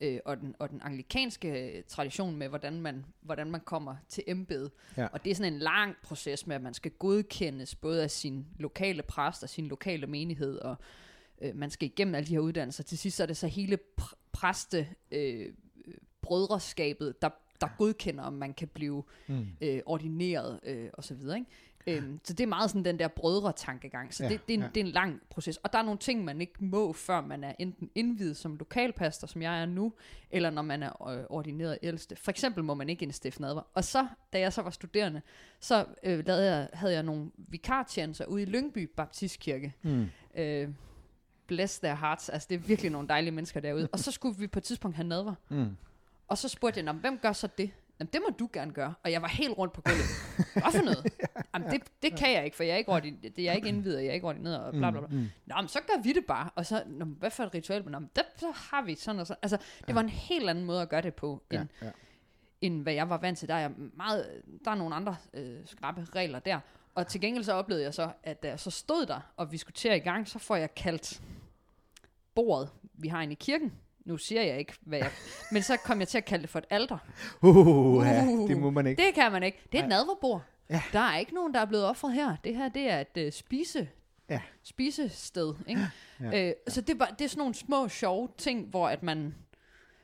øh, 0.00 0.20
og, 0.24 0.40
den, 0.40 0.54
og 0.58 0.70
den 0.70 0.80
anglikanske 0.84 1.76
øh, 1.76 1.82
tradition 1.88 2.36
med, 2.36 2.48
hvordan 2.48 2.80
man, 2.80 3.04
hvordan 3.20 3.50
man 3.50 3.60
kommer 3.60 3.96
til 4.08 4.24
embede. 4.26 4.70
Ja. 4.96 5.06
Og 5.06 5.24
det 5.24 5.30
er 5.30 5.34
sådan 5.34 5.52
en 5.52 5.58
lang 5.58 5.96
proces 6.02 6.46
med, 6.46 6.56
at 6.56 6.62
man 6.62 6.74
skal 6.74 6.90
godkendes 6.90 7.74
både 7.74 8.02
af 8.02 8.10
sin 8.10 8.46
lokale 8.58 9.02
præst 9.02 9.42
og 9.42 9.48
sin 9.48 9.66
lokale 9.66 10.06
menighed, 10.06 10.58
og 10.58 10.76
øh, 11.40 11.56
man 11.56 11.70
skal 11.70 11.88
igennem 11.88 12.14
alle 12.14 12.26
de 12.26 12.32
her 12.32 12.40
uddannelser. 12.40 12.82
Til 12.82 12.98
sidst 12.98 13.16
så 13.16 13.22
er 13.22 13.26
det 13.26 13.36
så 13.36 13.46
hele 13.46 13.78
pr- 14.00 14.14
præste 14.32 14.88
øh, 15.10 15.52
øh, 15.86 15.94
brødreskabet, 16.22 17.22
der 17.22 17.28
der 17.62 17.68
godkender, 17.78 18.24
om 18.24 18.32
man 18.32 18.54
kan 18.54 18.68
blive 18.68 19.04
Mm. 19.26 19.46
øh, 19.60 19.80
ordineret 19.86 20.60
øh, 20.64 20.88
og 20.92 21.04
så 21.04 21.14
videre. 21.14 21.36
Ikke? 21.38 21.50
Øhm, 21.86 22.20
så 22.24 22.32
det 22.32 22.44
er 22.44 22.48
meget 22.48 22.70
sådan 22.70 22.84
den 22.84 22.98
der 22.98 23.08
brødre-tankegang. 23.08 24.14
Så 24.14 24.22
Ja, 24.24 24.28
det, 24.28 24.48
det, 24.48 24.54
er 24.54 24.58
en, 24.58 24.62
ja. 24.62 24.68
det 24.74 24.80
er 24.80 24.84
en 24.84 24.90
lang 24.90 25.20
proces. 25.30 25.56
Og 25.56 25.72
der 25.72 25.78
er 25.78 25.82
nogle 25.82 25.98
ting, 25.98 26.24
man 26.24 26.40
ikke 26.40 26.64
må, 26.64 26.92
før 26.92 27.20
man 27.20 27.44
er 27.44 27.52
enten 27.58 27.90
indvidet 27.94 28.36
som 28.36 28.56
lokalpastor, 28.56 29.26
som 29.26 29.42
jeg 29.42 29.62
er 29.62 29.66
nu, 29.66 29.92
eller 30.30 30.50
når 30.50 30.62
man 30.62 30.82
er 30.82 31.08
øh, 31.08 31.24
ordineret 31.28 31.78
ældste. 31.82 32.16
For 32.16 32.30
eksempel 32.30 32.64
må 32.64 32.74
man 32.74 32.88
ikke 32.88 33.02
indstifte 33.02 33.40
nadver. 33.42 33.62
Og 33.74 33.84
så, 33.84 34.06
da 34.32 34.38
jeg 34.38 34.52
så 34.52 34.62
var 34.62 34.70
studerende, 34.70 35.22
så 35.60 35.84
øh, 36.02 36.26
lavede 36.26 36.54
jeg, 36.56 36.68
havde 36.72 36.92
jeg 36.92 37.02
nogle 37.02 37.30
vikartjenester 37.36 38.24
ude 38.24 38.42
i 38.42 38.44
Lyngby 38.44 38.90
Baptistkirke. 38.96 39.74
Mm. 39.82 40.06
Øh, 40.36 40.68
bless 41.46 41.78
their 41.78 41.94
hearts. 41.94 42.28
Altså, 42.28 42.46
det 42.50 42.54
er 42.54 42.58
virkelig 42.58 42.90
nogle 42.90 43.08
dejlige 43.08 43.32
mennesker 43.32 43.60
derude. 43.60 43.88
Og 43.92 43.98
så 43.98 44.10
skulle 44.10 44.38
vi 44.38 44.46
på 44.46 44.58
et 44.58 44.62
tidspunkt 44.62 44.96
have 44.96 45.08
nadver. 45.08 45.34
Mm. 45.48 45.76
Og 46.32 46.38
så 46.38 46.48
spurgte 46.48 46.78
jeg, 46.78 46.84
"Nå, 46.84 46.92
men 46.92 47.00
hvem 47.00 47.18
gør 47.18 47.32
så 47.32 47.48
det? 47.58 47.70
Jamen, 48.00 48.10
det 48.12 48.20
må 48.28 48.34
du 48.38 48.48
gerne 48.52 48.72
gøre. 48.72 48.94
Og 49.04 49.12
jeg 49.12 49.22
var 49.22 49.28
helt 49.28 49.58
rundt 49.58 49.72
på 49.74 49.80
gulvet. 49.80 50.04
Hvad 50.52 50.72
for 50.72 50.82
noget? 50.84 51.04
Jamen, 51.54 51.70
det, 51.70 51.82
det 52.02 52.16
kan 52.18 52.32
jeg 52.32 52.44
ikke, 52.44 52.56
for 52.56 52.62
jeg 52.64 52.72
er 52.72 52.76
ikke, 52.76 52.90
ordin- 52.92 53.20
det, 53.22 53.38
jeg 53.38 53.46
er 53.46 53.52
ikke 53.52 53.68
indvidet, 53.68 54.02
jeg 54.02 54.08
er 54.08 54.12
ikke 54.14 54.26
ordineret, 54.26 54.60
og 54.60 54.72
bla 54.72 54.90
bla 54.90 55.00
bla. 55.00 55.08
Mm. 55.16 55.28
Nå, 55.46 55.54
men 55.56 55.68
så 55.68 55.78
gør 55.80 56.02
vi 56.02 56.12
det 56.12 56.24
bare. 56.26 56.50
Og 56.54 56.66
så, 56.66 56.82
Nå, 56.86 57.04
hvad 57.04 57.30
for 57.30 57.44
et 57.44 57.54
ritual? 57.54 57.84
Nå, 57.90 57.98
men 57.98 58.10
der, 58.16 58.22
så 58.36 58.50
har 58.50 58.82
vi 58.82 58.94
sådan 58.94 59.20
og 59.20 59.26
sådan. 59.26 59.38
Altså, 59.42 59.58
det 59.86 59.94
var 59.94 60.00
en 60.00 60.08
helt 60.08 60.50
anden 60.50 60.64
måde 60.64 60.82
at 60.82 60.88
gøre 60.88 61.02
det 61.02 61.14
på, 61.14 61.42
end, 61.50 61.68
Ja, 61.80 61.86
ja. 61.86 61.90
end 62.60 62.82
hvad 62.82 62.92
jeg 62.92 63.10
var 63.10 63.18
vant 63.18 63.38
til. 63.38 63.48
Der 63.48 63.54
er, 63.54 63.70
meget, 63.96 64.42
der 64.64 64.70
er 64.70 64.74
nogle 64.74 64.94
andre 64.94 65.16
øh, 65.34 65.58
skrappe 65.66 66.06
regler 66.14 66.38
der. 66.38 66.60
Og 66.94 67.06
til 67.06 67.20
gengæld 67.20 67.44
så 67.44 67.52
oplevede 67.52 67.84
jeg 67.84 67.94
så, 67.94 68.10
at 68.22 68.42
da 68.42 68.48
jeg 68.48 68.60
så 68.60 68.70
stod 68.70 69.06
der, 69.06 69.20
og 69.36 69.52
vi 69.52 69.56
skulle 69.58 69.74
til 69.74 69.88
at 69.88 69.96
i 69.96 70.00
gang, 70.00 70.28
så 70.28 70.38
får 70.38 70.56
jeg 70.56 70.74
kaldt 70.74 71.22
bordet, 72.34 72.70
vi 72.94 73.08
har 73.08 73.22
inde 73.22 73.32
i 73.32 73.36
kirken. 73.40 73.72
Nu 74.04 74.16
siger 74.16 74.42
jeg 74.42 74.58
ikke, 74.58 74.72
hvad 74.80 74.98
jeg... 74.98 75.10
Men 75.52 75.62
så 75.62 75.76
kom 75.76 76.00
jeg 76.00 76.08
til 76.08 76.18
at 76.18 76.24
kalde 76.24 76.42
det 76.42 76.50
for 76.50 76.58
et 76.58 76.64
alter. 76.70 76.98
Uh, 77.42 78.06
ja, 78.06 78.24
Uh. 78.24 78.48
det 78.48 78.58
må 78.58 78.70
man 78.70 78.86
ikke. 78.86 79.02
Det 79.06 79.14
kan 79.14 79.32
man 79.32 79.42
ikke. 79.42 79.58
Det 79.72 79.78
er 79.78 79.82
et 79.82 79.88
nadverbord. 79.88 80.42
Ja. 80.70 80.82
Der 80.92 81.00
er 81.00 81.18
ikke 81.18 81.34
nogen, 81.34 81.54
der 81.54 81.60
er 81.60 81.64
blevet 81.64 81.84
offret 81.86 82.12
her. 82.14 82.36
Det 82.44 82.56
her, 82.56 82.68
det 82.68 82.90
er 82.90 83.00
et 83.16 83.26
uh, 83.26 83.32
spise, 83.32 83.88
Ja. 84.28 84.40
spisested. 84.62 85.54
Ikke? 85.68 85.80
Ja. 86.20 86.48
Øh, 86.48 86.54
så 86.68 86.80
det, 86.80 86.98
var, 86.98 87.06
det 87.06 87.24
er 87.24 87.28
sådan 87.28 87.38
nogle 87.38 87.54
små, 87.54 87.88
sjove 87.88 88.28
ting, 88.38 88.66
hvor 88.66 88.88
at 88.88 89.02
man... 89.02 89.34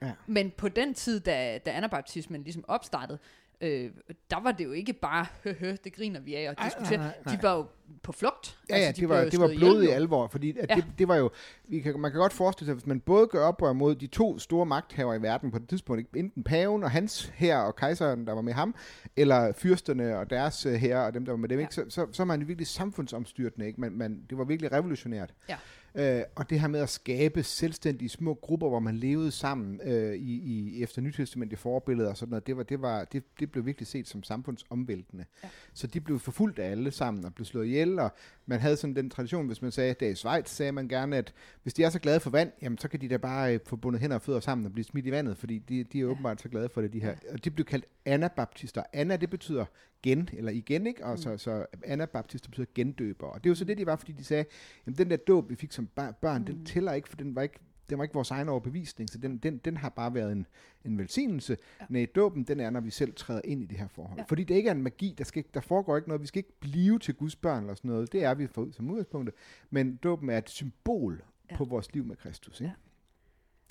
Ja. 0.02 0.12
Men 0.26 0.50
på 0.50 0.68
den 0.68 0.94
tid, 0.94 1.20
da, 1.20 1.58
da 1.66 1.70
anabaptismen 1.70 2.42
ligesom 2.42 2.64
opstartede, 2.68 3.18
øh, 3.60 3.90
der 4.30 4.42
var 4.42 4.52
det 4.52 4.64
jo 4.64 4.72
ikke 4.72 4.92
bare, 4.92 5.26
høhø, 5.44 5.76
det 5.84 5.92
griner 5.92 6.20
vi 6.20 6.34
af 6.34 6.50
og 6.50 6.64
diskuterer. 6.64 7.00
nej, 7.00 7.12
nej. 7.26 7.34
De 7.36 7.42
var 7.42 7.54
jo 7.56 7.66
på 8.02 8.12
flugt. 8.12 8.58
Ja, 8.70 8.76
ja, 8.78 8.82
Altså, 8.86 8.96
de 8.96 9.00
det 9.00 9.08
var, 9.08 9.24
det 9.24 9.40
var 9.40 9.52
blodig 9.56 9.86
jo. 9.88 9.92
alvor, 9.92 10.28
fordi 10.28 10.58
at 10.58 10.70
Ja. 10.70 10.74
det, 10.74 10.84
det 10.98 11.08
var 11.08 11.16
jo, 11.16 11.30
vi 11.68 11.80
kan, 11.80 12.00
man 12.00 12.10
kan 12.10 12.20
godt 12.20 12.32
forestille 12.32 12.66
sig, 12.68 12.74
hvis 12.74 12.86
man 12.86 13.00
både 13.00 13.26
gør 13.26 13.44
oprør 13.46 13.72
mod 13.72 13.94
de 13.94 14.06
to 14.06 14.38
store 14.38 14.66
magthaver 14.66 15.14
i 15.14 15.22
verden 15.22 15.50
på 15.50 15.58
det 15.58 15.68
tidspunkt, 15.68 15.98
ikke? 16.00 16.18
enten 16.18 16.42
paven 16.44 16.84
og 16.84 16.90
hans 16.90 17.32
her 17.34 17.58
og 17.58 17.76
kejseren, 17.76 18.26
der 18.26 18.32
var 18.32 18.42
med 18.42 18.52
ham, 18.52 18.74
eller 19.16 19.52
fyrsterne 19.52 20.18
og 20.18 20.30
deres 20.30 20.62
her 20.62 20.98
og 20.98 21.14
dem, 21.14 21.24
der 21.24 21.32
var 21.32 21.36
med 21.38 21.48
dem, 21.48 21.58
Ja. 21.58 21.62
ikke? 21.64 21.74
Så, 21.74 21.84
så, 21.88 22.06
så 22.12 22.22
er 22.22 22.26
man 22.26 22.48
virkelig 22.48 22.66
samfundsomstyrtende. 22.66 23.66
Ikke? 23.66 23.80
Man, 23.80 23.92
man, 23.92 24.22
det 24.30 24.38
var 24.38 24.44
virkelig 24.44 24.72
revolutionært. 24.72 25.34
Ja. 25.48 25.56
Øh, 25.98 26.22
og 26.34 26.50
det 26.50 26.60
her 26.60 26.68
med 26.68 26.80
at 26.80 26.88
skabe 26.88 27.42
selvstændige 27.42 28.08
små 28.08 28.34
grupper, 28.34 28.68
hvor 28.68 28.78
man 28.78 28.96
levede 28.96 29.30
sammen 29.30 29.80
øh, 29.84 30.14
i, 30.14 30.32
i, 30.32 30.82
efter 30.82 31.02
Nytestamentet 31.02 31.58
forbilleder 31.58 32.10
og 32.10 32.16
sådan 32.16 32.30
noget, 32.30 32.46
det, 32.46 32.56
var, 32.56 32.62
det, 32.62 32.82
var, 32.82 33.04
det, 33.04 33.22
det 33.40 33.50
blev 33.50 33.66
virkelig 33.66 33.86
set 33.86 34.08
som 34.08 34.22
samfundsomvæltende. 34.22 35.24
Ja. 35.42 35.48
Så 35.74 35.86
de 35.86 36.00
blev 36.00 36.18
forfulgt 36.18 36.58
af 36.58 36.70
alle 36.70 36.90
sammen 36.90 37.24
og 37.24 37.34
blev 37.34 37.44
slået 37.44 37.66
ihjel, 37.66 37.98
og 37.98 38.12
man 38.46 38.60
havde 38.60 38.76
sådan 38.76 38.96
den 38.96 39.10
tradition, 39.10 39.46
hvis 39.46 39.62
man 39.62 39.70
sagde, 39.72 39.90
at 39.90 40.00
det 40.00 40.08
er 40.08 40.12
i 40.12 40.14
Schweiz, 40.14 40.48
sagde 40.48 40.72
man 40.72 40.88
gerne, 40.88 41.16
at 41.16 41.32
hvis 41.62 41.74
de 41.74 41.84
er 41.84 41.90
så 41.90 41.98
glade 41.98 42.20
for 42.20 42.30
vand, 42.30 42.52
jamen 42.62 42.78
så 42.78 42.88
kan 42.88 43.00
de 43.00 43.08
da 43.08 43.16
bare 43.16 43.54
øh, 43.54 43.60
få 43.66 43.76
bundet 43.76 44.00
hænder 44.00 44.16
og 44.16 44.22
fødder 44.22 44.40
sammen 44.40 44.66
og 44.66 44.72
blive 44.72 44.84
smidt 44.84 45.06
i 45.06 45.10
vandet, 45.10 45.36
fordi 45.36 45.58
de, 45.58 45.84
de 45.84 46.00
er 46.00 46.04
åbenbart 46.04 46.42
så 46.42 46.48
glade 46.48 46.68
for 46.68 46.80
det, 46.80 46.92
de 46.92 47.00
her. 47.00 47.14
Og 47.32 47.44
de 47.44 47.50
blev 47.50 47.66
kaldt 47.66 47.84
anabaptister. 48.04 48.82
Anna, 48.92 49.16
det 49.16 49.30
betyder 49.30 49.64
gen, 50.02 50.28
eller 50.32 50.52
igen, 50.52 50.86
ikke? 50.86 51.04
Og 51.06 51.18
så, 51.18 51.36
så 51.36 51.66
anabaptister 51.84 52.50
betyder 52.50 52.66
gendøber. 52.74 53.26
Og 53.26 53.44
det 53.44 53.48
er 53.48 53.50
jo 53.50 53.54
så 53.54 53.64
det, 53.64 53.78
de 53.78 53.86
var, 53.86 53.96
fordi 53.96 54.12
de 54.12 54.24
sagde, 54.24 54.44
jamen 54.86 54.98
den 54.98 55.10
der 55.10 55.16
dåb, 55.16 55.50
vi 55.50 55.54
fik 55.54 55.72
som 55.72 55.87
bar- 55.94 56.10
børn, 56.10 56.46
den 56.46 56.64
tæller 56.64 56.92
ikke, 56.92 57.08
for 57.08 57.16
den 57.16 57.34
var 57.34 57.42
ikke 57.42 57.58
den 57.90 57.98
var 57.98 58.04
ikke 58.04 58.14
vores 58.14 58.30
egen 58.30 58.48
overbevisning, 58.48 59.10
så 59.10 59.18
den, 59.18 59.38
den, 59.38 59.58
den 59.58 59.76
har 59.76 59.88
bare 59.88 60.14
været 60.14 60.32
en, 60.32 60.46
en 60.84 60.98
velsignelse. 60.98 61.56
Ja. 61.80 61.86
Nej, 61.88 62.06
dåben, 62.14 62.44
den 62.44 62.60
er, 62.60 62.70
når 62.70 62.80
vi 62.80 62.90
selv 62.90 63.14
træder 63.14 63.40
ind 63.44 63.62
i 63.62 63.66
det 63.66 63.78
her 63.78 63.88
forhold. 63.88 64.18
Ja. 64.18 64.24
Fordi 64.28 64.44
det 64.44 64.54
ikke 64.54 64.68
er 64.68 64.74
en 64.74 64.82
magi, 64.82 65.14
der, 65.18 65.24
skal, 65.24 65.44
der 65.54 65.60
foregår 65.60 65.96
ikke 65.96 66.08
noget. 66.08 66.22
Vi 66.22 66.26
skal 66.26 66.38
ikke 66.38 66.60
blive 66.60 66.98
til 66.98 67.14
Guds 67.14 67.36
børn 67.36 67.62
eller 67.62 67.74
sådan 67.74 67.90
noget. 67.90 68.12
Det 68.12 68.24
er 68.24 68.34
vi 68.34 68.46
for, 68.46 68.68
som 68.72 68.90
udgangspunkt. 68.90 69.30
Men 69.70 69.96
dåben 69.96 70.30
er 70.30 70.38
et 70.38 70.50
symbol 70.50 71.22
ja. 71.50 71.56
På 71.56 71.64
vores 71.64 71.94
liv 71.94 72.04
med 72.04 72.16
Kristus. 72.16 72.60
Ikke? 72.60 72.68
Ja. 72.70 72.74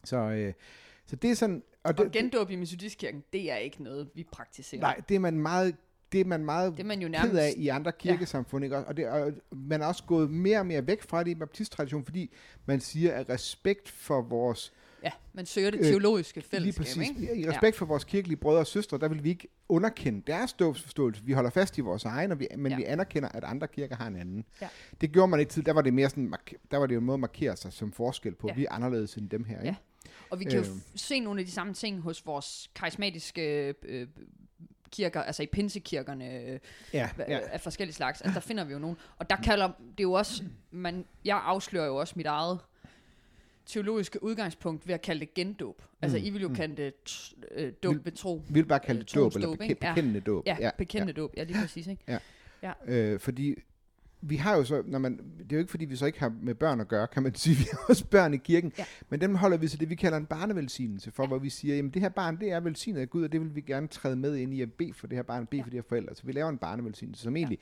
Så, 0.03 0.17
øh, 0.17 0.53
så 1.05 1.15
det 1.15 1.31
er 1.31 1.36
sådan... 1.36 1.63
Og 1.83 1.97
det, 1.97 2.05
Og 2.05 2.12
gendåb 2.12 2.50
i 2.50 2.55
Metodistkirken, 2.55 3.24
det 3.33 3.51
er 3.51 3.55
ikke 3.55 3.83
noget, 3.83 4.09
vi 4.15 4.24
praktiserer. 4.31 4.81
nej, 4.81 5.01
det 5.09 5.15
er 5.15 5.19
man 5.19 5.39
meget 5.39 5.75
det 6.11 6.21
er 6.21 6.25
man 6.25 6.45
meget 6.45 6.71
Det 6.71 6.79
er 6.79 6.83
man 6.87 6.99
jo 7.01 7.05
ked 7.07 7.11
nærmest... 7.11 7.37
af 7.39 7.53
i 7.57 7.67
andre 7.67 7.91
kirkesamfund. 7.91 8.63
Ikke? 8.65 8.77
Og, 8.77 8.97
det, 8.97 9.07
og 9.07 9.31
man 9.51 9.81
er 9.81 9.85
også 9.85 10.03
gået 10.03 10.29
mere 10.31 10.59
og 10.59 10.65
mere 10.65 10.87
væk 10.87 11.01
fra 11.03 11.23
det 11.23 11.31
i 11.31 11.35
baptisttradition, 11.35 12.03
fordi 12.05 12.33
man 12.65 12.79
siger, 12.79 13.13
at 13.13 13.29
respekt 13.29 13.89
for 13.89 14.21
vores 14.21 14.73
Ja, 15.03 15.11
man 15.33 15.45
søger 15.45 15.71
det 15.71 15.79
Øh, 15.79 15.85
teologiske 15.85 16.37
Lige 16.39 16.47
fællesskab, 16.49 16.81
præcis. 16.85 17.09
ikke? 17.21 17.35
I 17.37 17.49
respekt 17.49 17.75
for 17.77 17.85
vores 17.85 18.03
kirkelige 18.03 18.37
brødre 18.37 18.59
og 18.59 18.67
søstre, 18.67 18.97
der 18.97 19.07
vil 19.07 19.23
vi 19.23 19.29
ikke 19.29 19.47
underkende 19.69 20.21
deres 20.27 20.53
dåbsforståelse. 20.53 21.23
Vi 21.23 21.33
holder 21.33 21.49
fast 21.49 21.77
i 21.77 21.81
vores 21.81 22.05
egen, 22.05 22.31
og 22.31 22.39
vi, 22.39 22.47
men 22.57 22.71
Ja. 22.71 22.77
vi 22.77 22.83
anerkender, 22.83 23.29
at 23.29 23.43
andre 23.43 23.67
kirker 23.67 23.95
har 23.95 24.07
en 24.07 24.15
anden. 24.15 24.45
Ja. 24.61 24.67
Det 25.01 25.11
gjorde 25.11 25.27
man 25.27 25.39
ikke 25.39 25.49
tid. 25.49 25.63
Der 25.63 25.73
var 25.73 25.81
det 25.81 25.93
mere 25.93 26.09
sådan, 26.09 26.33
der 26.71 26.77
var 26.77 26.85
det 26.85 26.95
jo 26.95 26.99
en 26.99 27.05
måde 27.05 27.13
at 27.13 27.19
markere 27.19 27.55
sig 27.57 27.73
som 27.73 27.91
forskel 27.91 28.35
på. 28.35 28.47
Ja. 28.47 28.53
Vi 28.53 28.65
er 28.65 28.71
anderledes 28.71 29.15
end 29.15 29.29
dem 29.29 29.43
her. 29.43 29.57
Ikke? 29.57 29.67
Ja. 29.67 29.75
Og 30.29 30.39
vi 30.39 30.43
kan 30.43 30.53
jo 30.53 30.61
f- 30.63 30.91
se 30.95 31.19
nogle 31.19 31.39
af 31.39 31.45
de 31.45 31.51
samme 31.51 31.73
ting 31.73 32.01
hos 32.01 32.25
vores 32.25 32.69
karismatiske 32.75 33.73
øh, 33.83 34.07
kirker, 34.91 35.22
altså 35.24 35.44
i 35.44 35.46
pinsekirkerne 35.46 36.39
øh, 36.41 36.60
Ja, 36.94 37.10
ja. 37.17 37.24
ja. 37.27 37.39
af 37.51 37.62
forskellige 37.62 37.96
slags. 37.96 38.22
Altså 38.22 38.34
der 38.39 38.46
finder 38.46 38.63
vi 38.63 38.74
jo 38.74 38.79
nogen. 38.79 38.98
Og 39.17 39.29
der 39.29 39.36
kalder 39.36 39.72
det 39.98 40.03
jo 40.03 40.12
også, 40.12 40.44
man, 40.72 41.06
jeg 41.25 41.41
afslører 41.46 41.86
jo 41.86 41.96
også 41.96 42.13
mit 42.17 42.25
eget 42.25 42.60
teologiske 43.65 44.24
udgangspunkt 44.24 44.88
ved 44.88 44.94
at 44.94 45.01
kalde 45.01 45.20
det 45.20 45.34
gendåb. 45.34 45.82
Altså 46.01 46.17
Mm, 46.17 46.24
I 46.25 46.29
vil 46.29 46.41
jo 46.41 46.48
mm. 46.48 46.56
kalde 46.56 46.75
det 46.75 46.94
øh, 47.51 47.74
dåb 47.84 48.06
ved 48.06 48.12
tro. 48.12 48.41
Vi 48.50 48.53
vil 48.53 48.65
bare 48.65 48.79
kalde 48.79 49.00
det 49.01 49.15
Øh, 49.15 49.22
dåb, 49.22 49.34
eller 49.36 49.48
trosdåb, 49.48 49.60
beke- 49.62 49.63
ikke? 49.70 49.86
Ja. 49.86 49.91
bekendende 49.94 50.20
dåb. 50.22 50.46
Ja, 50.48 50.70
bekendende 50.77 51.13
dåb. 51.13 51.34
Ja, 51.38 51.44
lige 51.44 51.58
præcis, 51.62 51.88
ikke? 51.88 52.20
Øh, 52.86 53.20
fordi 53.20 53.56
vi 54.21 54.36
har 54.36 54.55
jo 54.57 54.63
så, 54.63 54.83
når 54.86 55.00
man, 55.00 55.17
det 55.38 55.43
er 55.51 55.55
jo 55.55 55.57
ikke 55.59 55.71
fordi, 55.71 55.86
vi 55.86 55.95
så 55.95 56.05
ikke 56.05 56.19
har 56.19 56.33
med 56.41 56.55
børn 56.55 56.79
at 56.81 56.88
gøre, 56.88 57.07
kan 57.07 57.24
man 57.24 57.36
sige, 57.45 57.55
vi 57.55 57.65
har 57.71 57.79
også 57.89 58.05
børn 58.05 58.33
i 58.33 58.38
kirken, 58.38 58.71
Ja. 58.77 58.83
men 59.09 59.21
dem 59.21 59.36
holder 59.36 59.57
vi 59.57 59.67
til 59.67 59.79
det, 59.79 59.89
vi 59.89 59.95
kalder 59.95 60.17
en 60.17 60.25
barnevelsignelse, 60.25 61.12
for 61.12 61.27
hvor 61.27 61.38
vi 61.39 61.50
siger, 61.50 61.75
jamen 61.75 61.91
det 61.91 62.01
her 62.01 62.09
barn, 62.09 62.39
det 62.39 62.51
er 62.51 62.59
velsignet 62.59 63.01
af 63.01 63.09
Gud, 63.09 63.24
og 63.24 63.31
det 63.31 63.41
vil 63.41 63.55
vi 63.55 63.62
gerne 63.62 63.88
træde 63.88 64.15
med 64.15 64.36
ind 64.36 64.53
i 64.53 64.62
at 64.62 64.74
bede 64.74 64.93
for 64.93 65.07
det 65.07 65.15
her 65.17 65.24
barn, 65.24 65.45
bede 65.45 65.59
Ja. 65.59 65.63
for 65.63 65.69
de 65.69 65.77
her 65.77 65.83
forældre. 65.89 66.15
Så 66.15 66.21
vi 66.25 66.31
laver 66.31 66.50
en 66.50 66.57
barnevelsignelse, 66.57 67.24
som 67.24 67.36
egentlig, 67.36 67.59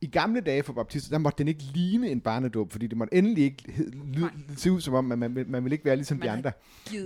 i 0.00 0.06
gamle 0.06 0.40
dage 0.40 0.62
for 0.62 0.72
baptister, 0.72 1.10
der 1.10 1.18
måtte 1.18 1.38
den 1.38 1.48
ikke 1.48 1.62
ligne 1.62 2.10
en 2.10 2.20
barnedåb, 2.20 2.72
fordi 2.72 2.86
det 2.86 2.98
måtte 2.98 3.14
endelig 3.14 3.44
ikke 3.44 3.72
hed- 3.72 3.90
ly- 3.92 4.20
Nej. 4.20 4.30
se 4.56 4.72
ud 4.72 4.80
som 4.80 4.94
om, 4.94 5.04
man, 5.04 5.18
man, 5.18 5.44
man 5.48 5.64
vil 5.64 5.72
ikke 5.72 5.84
være 5.84 5.96
ligesom 5.96 6.18
Man 6.18 6.26
de 6.26 6.30
andre. 6.30 6.52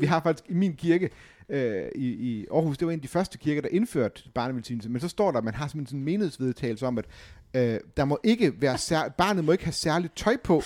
Vi 0.00 0.06
har 0.06 0.21
faktisk 0.23 0.50
i 0.50 0.54
min 0.54 0.75
kirke 0.76 1.11
øh, 1.49 1.88
i, 1.94 2.06
i 2.09 2.47
Aarhus, 2.52 2.78
det 2.78 2.87
var 2.87 2.92
en 2.92 2.99
af 2.99 3.02
de 3.02 3.09
første 3.09 3.38
kirker, 3.38 3.62
der 3.62 3.68
indførte 3.68 4.23
barnevelsignelse, 4.35 4.90
men 4.90 5.00
så 5.00 5.09
står 5.09 5.30
der, 5.30 5.38
at 5.38 5.44
man 5.44 5.54
har 5.54 5.66
simpelthen 5.68 5.87
sådan 5.87 6.00
en 6.00 6.04
menighedsvedtagelse 6.04 6.87
om, 6.87 6.99
at 6.99 7.04
øh, 7.54 7.80
der 7.97 8.04
må 8.04 8.18
ikke 8.25 8.52
være 8.61 8.78
sær- 8.78 9.09
barnet 9.09 9.44
må 9.44 9.52
ikke 9.52 9.64
have 9.64 9.73
særligt 9.73 10.16
tøj 10.16 10.37
på. 10.44 10.61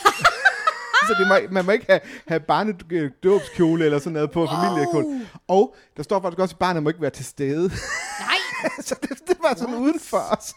så 1.09 1.15
det 1.19 1.29
må, 1.29 1.35
man 1.51 1.65
må 1.65 1.71
ikke 1.73 1.87
have, 1.89 2.01
have 2.27 2.41
barnedåbskjole 2.41 3.85
eller 3.85 3.99
sådan 3.99 4.13
noget 4.13 4.31
på 4.31 4.39
wow. 4.41 4.49
familiekjole. 4.49 5.29
Og 5.49 5.77
der 5.97 6.03
står 6.03 6.21
faktisk 6.21 6.41
også, 6.41 6.55
at 6.55 6.59
barnet 6.59 6.83
må 6.83 6.89
ikke 6.91 7.01
være 7.03 7.11
til 7.11 7.25
stede. 7.25 7.69
Nej! 7.69 8.39
så 8.89 8.95
det, 9.03 9.11
det 9.29 9.37
var 9.43 9.55
sådan 9.55 9.75
What? 9.75 9.83
udenfor 9.83 10.19
os. 10.39 10.55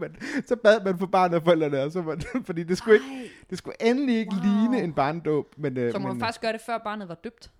Man, 0.00 0.16
så 0.46 0.56
bad 0.56 0.84
man 0.84 0.98
for 0.98 1.06
barnet 1.06 1.36
og 1.36 1.42
forældrene, 1.44 1.82
og 1.82 1.92
så 1.92 2.00
var, 2.02 2.18
fordi 2.46 2.62
det 2.62 2.78
skulle, 2.78 2.94
ikke, 2.94 3.30
det 3.50 3.58
skulle 3.58 3.82
endelig 3.82 4.18
ikke 4.18 4.32
Wow. 4.34 4.42
ligne 4.44 4.82
en 4.82 4.92
barnedåb. 4.92 5.46
Men, 5.56 5.76
øh, 5.78 5.92
Så 5.92 5.98
men, 5.98 6.08
man 6.08 6.20
faktisk 6.20 6.40
gøre 6.40 6.52
det, 6.52 6.60
før 6.66 6.78
barnet 6.84 7.08
var 7.08 7.14
døbt. 7.24 7.50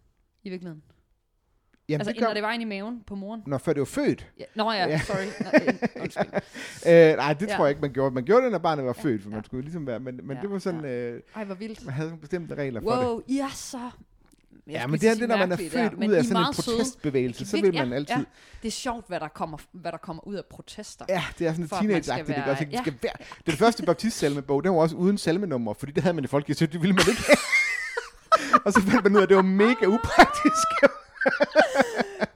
I 0.44 0.50
virkeligheden. 0.50 0.82
Jamen, 1.88 2.00
altså, 2.00 2.12
det 2.12 2.20
gør, 2.20 2.26
når 2.26 2.34
det 2.34 2.42
var 2.42 2.52
inde 2.52 2.62
i 2.62 2.68
maven 2.68 3.02
på 3.06 3.14
moren. 3.14 3.42
når 3.46 3.58
før 3.58 3.72
det 3.72 3.80
var 3.80 3.84
født. 3.86 4.26
Ja. 4.38 4.44
Nå 4.54 4.72
ja, 4.72 4.86
Ja. 4.86 5.00
sorry. 5.00 5.24
Nå, 5.40 5.50
øh, 6.92 7.16
nej, 7.16 7.32
det 7.32 7.46
Ja. 7.48 7.56
tror 7.56 7.64
jeg 7.64 7.70
ikke, 7.70 7.80
man 7.80 7.92
gjorde. 7.92 8.14
Man 8.14 8.24
gjorde 8.24 8.42
det, 8.44 8.52
når 8.52 8.58
barnet 8.58 8.84
var 8.84 8.94
Ja, 8.98 9.02
født, 9.02 9.22
for 9.22 9.30
ja. 9.30 9.34
man 9.36 9.44
skulle 9.44 9.62
ligesom 9.62 9.86
være... 9.86 10.00
Men, 10.00 10.20
men 10.22 10.36
Ja, 10.36 10.42
det 10.42 10.50
var 10.50 10.58
sådan... 10.58 10.84
Øh, 10.84 11.20
Ej, 11.36 11.44
hvor 11.44 11.54
vildt. 11.54 11.84
man 11.84 11.94
havde 11.94 12.08
nogle 12.08 12.20
bestemte 12.20 12.54
regler 12.54 12.80
for 12.80 12.90
det. 12.90 13.06
Wow, 13.06 13.18
er 13.18 13.50
så... 13.54 13.78
Jeg 14.66 14.74
Ja, 14.74 14.86
men 14.86 15.00
det 15.00 15.08
er 15.08 15.14
det, 15.14 15.28
når 15.28 15.36
man 15.36 15.52
er 15.52 15.56
født 15.56 15.72
der, 15.72 15.90
men 15.90 16.08
ud 16.10 16.14
I 16.14 16.18
af 16.18 16.24
sådan 16.24 16.42
en 16.42 16.54
protestbevægelse, 16.54 17.46
så 17.46 17.60
vil 17.60 17.74
man 17.74 17.88
ja, 17.88 17.94
altid... 17.94 18.16
Ja. 18.16 18.22
Det 18.62 18.68
er 18.68 18.72
sjovt, 18.72 19.04
hvad 19.08 19.20
der 19.20 19.28
kommer, 19.28 19.58
hvad 19.72 19.92
der 19.92 19.98
kommer 19.98 20.26
ud 20.26 20.34
af 20.34 20.42
protester. 20.50 21.04
Ja, 21.08 21.22
det 21.38 21.46
er 21.46 21.52
sådan 21.52 21.64
et 21.64 21.70
teenage-agtigt? 21.72 22.36
Det, 22.36 22.72
ja. 22.72 22.80
skal 22.82 22.94
være. 23.02 23.12
det 23.36 23.46
det 23.46 23.54
første 23.54 23.82
baptistsalmebog, 23.82 24.64
den 24.64 24.72
var 24.72 24.78
også 24.78 24.96
uden 24.96 25.18
salmenummer, 25.18 25.74
fordi 25.74 25.92
det 25.92 26.02
havde 26.02 26.14
man 26.14 26.24
i 26.24 26.26
folkekirken, 26.26 26.72
det 26.72 26.82
ville 26.82 26.94
man 26.94 27.04
ikke 27.08 27.22
og 28.64 28.72
så 28.72 28.80
fandt 28.80 29.04
man 29.04 29.12
ud 29.12 29.18
af, 29.18 29.22
at 29.22 29.28
det 29.28 29.36
var 29.36 29.42
mega 29.42 29.86
upraktisk. 29.86 30.68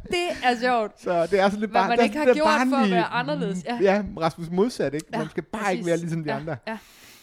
Det 0.07 0.29
er 0.45 0.57
sjovt. 0.61 1.01
så 1.01 1.27
det 1.27 1.41
er 1.41 1.45
sådan 1.49 1.61
lidt 1.61 1.71
Hvad 1.71 1.81
bare... 1.81 1.89
man 1.89 1.99
der 1.99 2.05
ikke 2.05 2.19
har 2.19 2.25
gjort 2.25 2.37
for 2.39 2.45
at 2.49 2.69
barnlige- 2.71 2.95
være 2.95 3.05
anderledes, 3.05 3.65
ja. 3.65 3.79
Ja, 3.83 4.05
Rasmus 4.21 4.51
modsat, 4.51 4.95
ikke? 4.95 5.07
Ja, 5.13 5.19
man 5.19 5.29
skal 5.31 5.43
bare 5.43 5.63
præcis. 5.63 5.73
ikke 5.79 5.87
være 5.87 5.97
ligesom 5.97 6.25
de 6.25 6.31
ja, 6.31 6.37
andre. 6.37 6.57
Ja. 6.67 6.79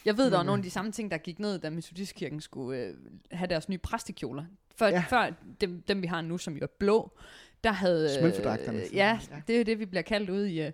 Jeg 0.06 0.18
ved, 0.18 0.32
der 0.32 0.38
var 0.38 0.44
nogle 0.44 0.60
af 0.60 0.64
de 0.64 0.70
samme 0.70 0.92
ting, 0.92 1.12
der 1.12 1.18
gik 1.18 1.40
ned, 1.40 1.60
da 1.60 1.70
Metodistkirken 1.70 2.42
skulle 2.42 2.80
øh, 2.80 2.94
have 3.32 3.48
deres 3.48 3.70
nye 3.70 3.78
præstekjoler. 3.78 4.44
Før, 4.76 4.88
Ja. 4.88 5.04
før 5.10 5.30
dem, 5.62 5.84
dem, 5.88 6.02
vi 6.02 6.08
har 6.08 6.22
nu, 6.22 6.38
som 6.38 6.54
jo 6.54 6.60
er 6.62 6.68
blå, 6.80 7.12
der 7.64 7.72
havde... 7.72 8.20
Smølfedragterne. 8.20 8.78
Øh, 8.80 8.96
ja, 8.96 9.20
det 9.48 9.54
er 9.54 9.58
jo 9.58 9.64
det, 9.64 9.80
vi 9.80 9.86
bliver 9.86 10.02
kaldt 10.04 10.30
ude 10.30 10.52
i... 10.52 10.62
Øh, 10.62 10.72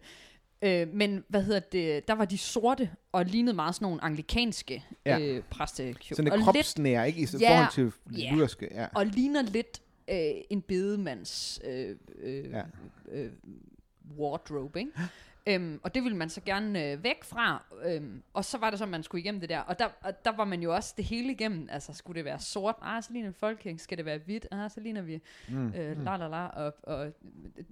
øh, 0.61 0.87
men 0.93 1.23
hvad 1.27 1.43
hedder 1.43 1.59
det, 1.59 2.07
der 2.07 2.13
var 2.13 2.25
de 2.25 2.37
sorte, 2.37 2.89
og 3.11 3.25
lignede 3.25 3.55
meget 3.55 3.75
sådan 3.75 3.85
nogle 3.85 4.03
anglikanske 4.03 4.83
Ja. 5.05 5.19
øh, 5.19 5.43
præstekjole. 5.49 6.15
Sådan 6.15 6.31
lidt, 6.33 6.43
kropsnær, 6.45 7.03
ikke? 7.03 7.19
I 7.21 7.27
Ja, 7.39 7.49
forhold 7.49 7.71
til 7.73 7.91
lutherske. 8.31 8.69
Ja. 8.71 8.85
og 8.95 9.05
ligner 9.05 9.41
lidt 9.41 9.81
øh, 10.09 10.41
en 10.49 10.61
bedemands 10.61 11.59
øh, 11.63 11.95
øh, 12.15 12.51
Ja. 12.51 12.57
ja. 12.57 12.63
øh, 13.11 13.31
wardrobe, 14.17 14.79
ikke? 14.79 14.91
Øhm, 15.47 15.79
og 15.83 15.95
det 15.95 16.03
ville 16.03 16.17
man 16.17 16.29
så 16.29 16.41
gerne 16.41 16.85
øh, 16.91 17.03
væk 17.03 17.23
fra, 17.23 17.63
øhm, 17.85 18.21
og 18.33 18.45
så 18.45 18.57
var 18.57 18.69
det 18.69 18.79
så, 18.79 18.85
at 18.85 18.89
man 18.91 19.03
skulle 19.03 19.21
igennem 19.21 19.39
det 19.41 19.49
der, 19.49 19.59
og 19.59 19.79
der, 19.79 19.87
og 20.01 20.25
der 20.25 20.31
var 20.31 20.45
man 20.45 20.61
jo 20.61 20.75
også 20.75 20.93
det 20.97 21.05
hele 21.05 21.31
igennem, 21.31 21.67
altså 21.71 21.93
skulle 21.93 22.15
det 22.17 22.25
være 22.25 22.39
sort, 22.39 22.75
ah, 22.81 23.03
så 23.03 23.13
ligner 23.13 23.31
folkekirken, 23.39 23.79
skal 23.79 23.97
det 23.97 24.05
være 24.05 24.17
hvidt, 24.25 24.47
ah, 24.51 24.71
så 24.71 24.79
ligner 24.79 25.01
vi 25.01 25.21
Mm. 25.49 25.67
øh, 25.67 26.05
la 26.05 26.17
la 26.17 26.27
la, 26.27 26.45
og, 26.47 26.73
og 26.83 27.11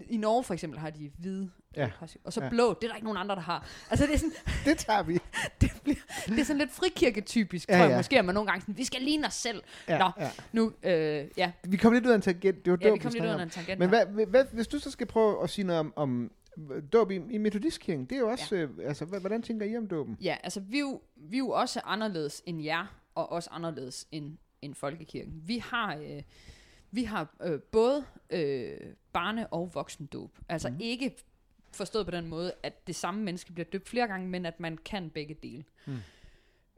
i 0.09 0.17
Norge 0.17 0.43
for 0.43 0.53
eksempel 0.53 0.79
har 0.79 0.89
de 0.89 1.11
hvide, 1.17 1.49
Ja. 1.75 1.85
øh, 1.85 1.91
og 2.23 2.33
så 2.33 2.43
Ja. 2.43 2.49
blå, 2.49 2.73
det 2.73 2.83
er 2.83 2.87
der 2.87 2.95
ikke 2.95 3.05
nogen 3.05 3.17
andre, 3.17 3.35
der 3.35 3.41
har. 3.41 3.67
Altså 3.89 4.05
det 4.05 4.13
er 4.13 4.17
sådan, 4.17 4.33
Det 4.65 4.77
tager 4.77 5.03
vi. 5.03 5.13
det, 5.61 5.71
bliver, 5.83 5.95
det 6.27 6.39
er 6.39 6.43
sådan 6.43 6.57
lidt 6.59 6.71
frikirketypisk, 6.71 7.69
Ja, 7.69 7.73
tror 7.77 7.83
jeg 7.83 7.91
ja. 7.91 7.97
måske, 7.97 8.19
at 8.19 8.25
man 8.25 8.35
nogle 8.35 8.47
gange 8.49 8.61
sådan, 8.61 8.77
vi 8.77 8.83
skal 8.83 9.01
ligne 9.01 9.27
os 9.27 9.33
selv. 9.33 9.63
Ja, 9.87 9.97
Nå, 9.97 10.11
ja. 10.19 10.29
Nu, 10.51 10.71
øh, 10.83 11.25
ja, 11.37 11.51
Vi 11.63 11.77
kom 11.77 11.93
lidt 11.93 12.05
ud 12.05 12.11
af 12.11 12.15
en 12.15 12.21
tangent. 12.21 12.65
Det 12.65 12.71
var 12.71 12.77
ja, 12.81 12.91
vi 12.91 12.97
kom 12.97 13.11
lidt 13.13 13.23
ud 13.23 13.29
af 13.29 13.43
en 13.43 13.49
tangent 13.49 13.79
Men 13.79 13.89
hvad, 13.89 14.05
hvad, 14.25 14.45
hvis 14.51 14.67
du 14.67 14.79
så 14.79 14.91
skal 14.91 15.07
prøve 15.07 15.43
at 15.43 15.49
sige 15.49 15.65
noget 15.65 15.79
om, 15.79 15.93
om 15.95 16.31
dåb 16.93 17.11
i, 17.11 17.15
i 17.15 17.37
metodistkirken, 17.37 18.05
det 18.05 18.15
er 18.15 18.19
jo 18.19 18.29
også, 18.29 18.55
ja. 18.55 18.61
øh, 18.61 18.69
altså, 18.87 19.05
hvordan 19.05 19.41
tænker 19.41 19.65
I 19.65 19.77
om 19.77 19.87
dåben? 19.87 20.17
Ja, 20.21 20.37
altså 20.43 20.59
vi 20.59 20.77
er, 20.77 20.81
jo, 20.81 21.01
vi 21.15 21.37
er 21.37 21.39
jo 21.39 21.49
også 21.49 21.81
anderledes 21.83 22.43
end 22.45 22.61
jer, 22.61 22.99
og 23.15 23.31
også 23.31 23.49
anderledes 23.51 24.07
end, 24.11 24.37
end 24.61 24.75
folkekirken. 24.75 25.41
Vi 25.45 25.57
har, 25.57 25.95
øh, 25.95 26.23
vi 26.91 27.03
har 27.03 27.35
øh, 27.43 27.59
både 27.59 28.05
øh, 28.29 28.77
barne- 29.13 29.47
og 29.47 29.71
voksendåb. 29.73 30.39
Altså 30.49 30.69
mm. 30.69 30.77
ikke 30.79 31.17
forstået 31.71 32.05
på 32.05 32.11
den 32.11 32.27
måde, 32.27 32.53
at 32.63 32.87
det 32.87 32.95
samme 32.95 33.23
menneske 33.23 33.53
bliver 33.53 33.69
døbt 33.69 33.89
flere 33.89 34.07
gange, 34.07 34.27
men 34.29 34.45
at 34.45 34.59
man 34.59 34.77
kan 34.77 35.09
begge 35.09 35.33
dele. 35.43 35.63
Mm. 35.85 35.97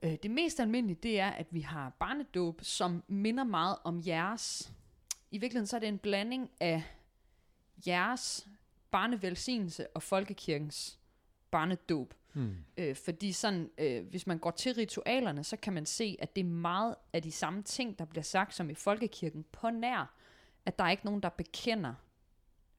Øh, 0.03 0.15
det 0.23 0.31
mest 0.31 0.59
almindelige, 0.59 0.99
det 1.03 1.19
er, 1.19 1.29
at 1.29 1.47
vi 1.51 1.59
har 1.59 1.89
barnedåb, 1.99 2.59
som 2.63 3.03
minder 3.07 3.43
meget 3.43 3.77
om 3.83 4.01
jeres. 4.07 4.73
I 5.31 5.37
virkeligheden 5.37 5.67
så 5.67 5.75
er 5.75 5.79
det 5.79 5.89
en 5.89 5.97
blanding 5.97 6.49
af 6.59 6.83
jeres 7.87 8.47
barnevelsignelse 8.95 9.87
og 9.87 10.03
folkekirkens 10.03 10.99
barnedåb. 11.51 12.13
Hmm. 12.33 12.55
Øh, 12.77 12.95
fordi 12.95 13.31
sådan, 13.31 13.69
øh, 13.77 14.07
hvis 14.07 14.27
man 14.27 14.37
går 14.37 14.51
til 14.51 14.73
ritualerne, 14.73 15.43
så 15.43 15.57
kan 15.57 15.73
man 15.73 15.85
se, 15.85 16.17
at 16.19 16.35
det 16.35 16.41
er 16.41 16.49
meget 16.49 16.95
af 17.13 17.21
de 17.21 17.31
samme 17.31 17.63
ting, 17.63 17.99
der 17.99 18.05
bliver 18.05 18.23
sagt 18.23 18.55
som 18.55 18.69
i 18.69 18.73
folkekirken, 18.73 19.45
på 19.51 19.69
nær, 19.69 20.13
at 20.65 20.79
der 20.79 20.85
er 20.85 20.91
ikke 20.91 21.05
nogen, 21.05 21.23
der 21.23 21.29
bekender 21.29 21.93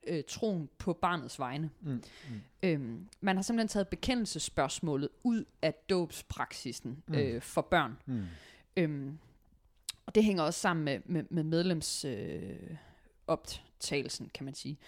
øh, 0.07 0.25
troen 0.29 0.69
på 0.79 0.93
barnets 0.93 1.39
vegne. 1.39 1.71
Mm. 1.81 1.91
Mm. 1.91 2.41
Øhm, 2.63 3.09
man 3.21 3.37
har 3.37 3.43
simpelthen 3.43 3.69
taget 3.69 3.89
bekendelsesspørgsmålet 3.89 5.09
ud 5.23 5.45
af 5.63 5.75
dåbspraksisen 5.91 7.03
Mm. 7.07 7.15
øh, 7.15 7.43
for 7.43 7.63
børn. 7.63 7.99
Mm. 8.07 8.25
Øhm, 8.77 9.19
og 10.07 10.15
det 10.15 10.25
hænger 10.25 10.43
også 10.43 10.61
sammen 10.61 10.85
med, 10.85 11.01
med, 11.05 11.25
med 11.31 11.43
medlemsoptagelsen, 11.43 12.71
øh, 12.71 12.77
optagelsen, 13.27 14.31
kan 14.35 14.45
man 14.45 14.55
sige. 14.55 14.79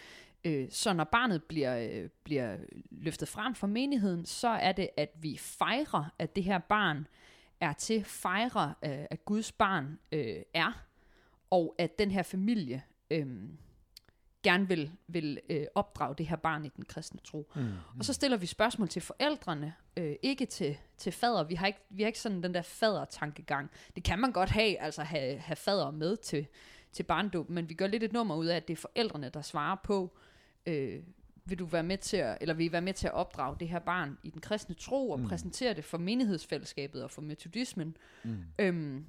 Øh, 0.45 0.66
så 0.71 0.92
når 0.92 1.04
barnet 1.04 1.42
bliver, 1.45 1.78
øh, 1.78 2.09
bliver 2.25 2.57
løftet 2.90 3.28
frem 3.28 3.54
for 3.54 3.66
menigheden, 3.66 4.26
så 4.26 4.49
er 4.49 4.73
det, 4.73 4.88
at 4.97 5.11
vi 5.21 5.37
fejrer, 5.37 6.14
at 6.18 6.37
det 6.37 6.45
her 6.45 6.59
barn 6.59 7.07
er 7.61 7.73
til, 7.73 8.04
fejrer, 8.04 8.68
øh, 8.68 9.07
at 9.11 9.25
Guds 9.25 9.52
barn 9.52 9.99
øh, 10.12 10.42
er, 10.54 10.85
og 11.50 11.75
at 11.78 11.99
den 11.99 12.11
her 12.11 12.23
familie 12.23 12.83
øh, 13.11 13.26
gerne 14.42 14.68
vil, 14.68 14.90
vil 15.07 15.40
øh, 15.50 15.66
opdrage 15.75 16.14
det 16.14 16.26
her 16.26 16.37
barn 16.37 16.64
i 16.64 16.68
den 16.68 16.85
kristne 16.85 17.21
tro. 17.25 17.50
Mm. 17.54 17.68
Og 17.99 18.04
så 18.04 18.12
stiller 18.12 18.37
vi 18.37 18.47
spørgsmål 18.47 18.88
til 18.88 19.02
forældrene, 19.02 19.75
øh, 19.97 20.16
ikke 20.23 20.47
til, 20.47 20.76
til 20.97 21.12
fader. 21.12 21.45
Vi 21.45 21.54
har, 21.54 21.66
ikke, 21.66 21.80
vi 21.90 22.02
har 22.02 22.07
ikke 22.07 22.21
sådan 22.21 22.42
den 22.42 22.54
der 22.54 22.62
fader-tankegang. 22.62 23.71
Det 23.97 24.04
kan 24.04 24.18
man 24.18 24.33
godt 24.33 24.50
have, 24.50 24.80
altså 24.80 25.02
have, 25.02 25.38
have 25.38 25.57
fader 25.57 25.90
med 25.90 26.16
til, 26.16 26.47
til 26.92 27.02
barndåb, 27.02 27.50
men 27.50 27.68
vi 27.68 27.75
gør 27.75 27.87
lidt 27.87 28.02
et 28.02 28.12
nummer 28.12 28.37
ud 28.37 28.47
af, 28.47 28.57
at 28.57 28.68
det 28.68 28.73
er 28.75 28.80
forældrene, 28.80 29.28
der 29.28 29.42
svarer 29.42 29.76
på, 29.85 30.16
øh, 30.16 30.27
vil 31.44 31.58
du 31.58 31.64
være 31.66 31.82
med 31.82 31.98
til 31.98 32.16
at, 32.16 32.38
eller 32.40 32.54
vil 32.54 32.66
I 32.66 32.72
være 32.72 32.80
med 32.82 32.94
til 32.94 33.06
at 33.06 33.12
opdrage 33.14 33.56
det 33.60 33.68
her 33.68 33.78
barn 33.78 34.18
i 34.22 34.30
den 34.30 34.40
kristne 34.40 34.75
tro, 34.75 35.10
og 35.10 35.20
Mm. 35.20 35.28
præsentere 35.28 35.75
det 35.75 35.84
for 35.84 35.98
menighedsfællesskabet 35.98 37.04
og 37.04 37.10
for 37.10 37.22
metodismen, 37.22 37.96
Mm. 38.25 38.37
Øhm, 38.58 39.06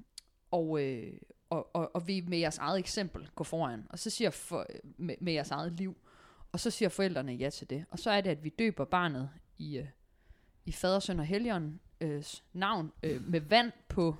og, 0.51 0.83
øh, 0.83 1.13
og, 1.49 1.75
og, 1.75 1.91
og 1.95 2.07
vi 2.07 2.21
med 2.27 2.37
jeres 2.37 2.57
eget 2.57 2.79
eksempel 2.79 3.29
går 3.35 3.43
foran, 3.43 3.83
og 3.89 3.99
så 3.99 4.09
siger 4.09 4.29
for, 4.29 4.65
med, 4.97 5.15
med 5.21 5.33
jeres 5.33 5.51
eget 5.51 5.73
liv, 5.73 5.97
og 6.51 6.59
så 6.59 6.71
siger 6.71 6.89
forældrene 6.89 7.31
ja 7.33 7.49
til 7.49 7.69
det. 7.69 7.85
Og 7.91 7.99
så 7.99 8.11
er 8.11 8.21
det, 8.21 8.29
at 8.29 8.43
vi 8.43 8.49
døber 8.49 8.85
barnet 8.85 9.29
i, 9.57 9.77
øh, 9.77 9.85
i 10.65 10.71
fader, 10.71 10.99
søn 10.99 11.19
og 11.19 11.25
helgen 11.25 11.79
øh, 12.01 12.23
navn 12.53 12.91
øh, 13.03 13.27
med 13.29 13.39
vand 13.41 13.71
på, 13.87 14.07
øh, 14.09 14.15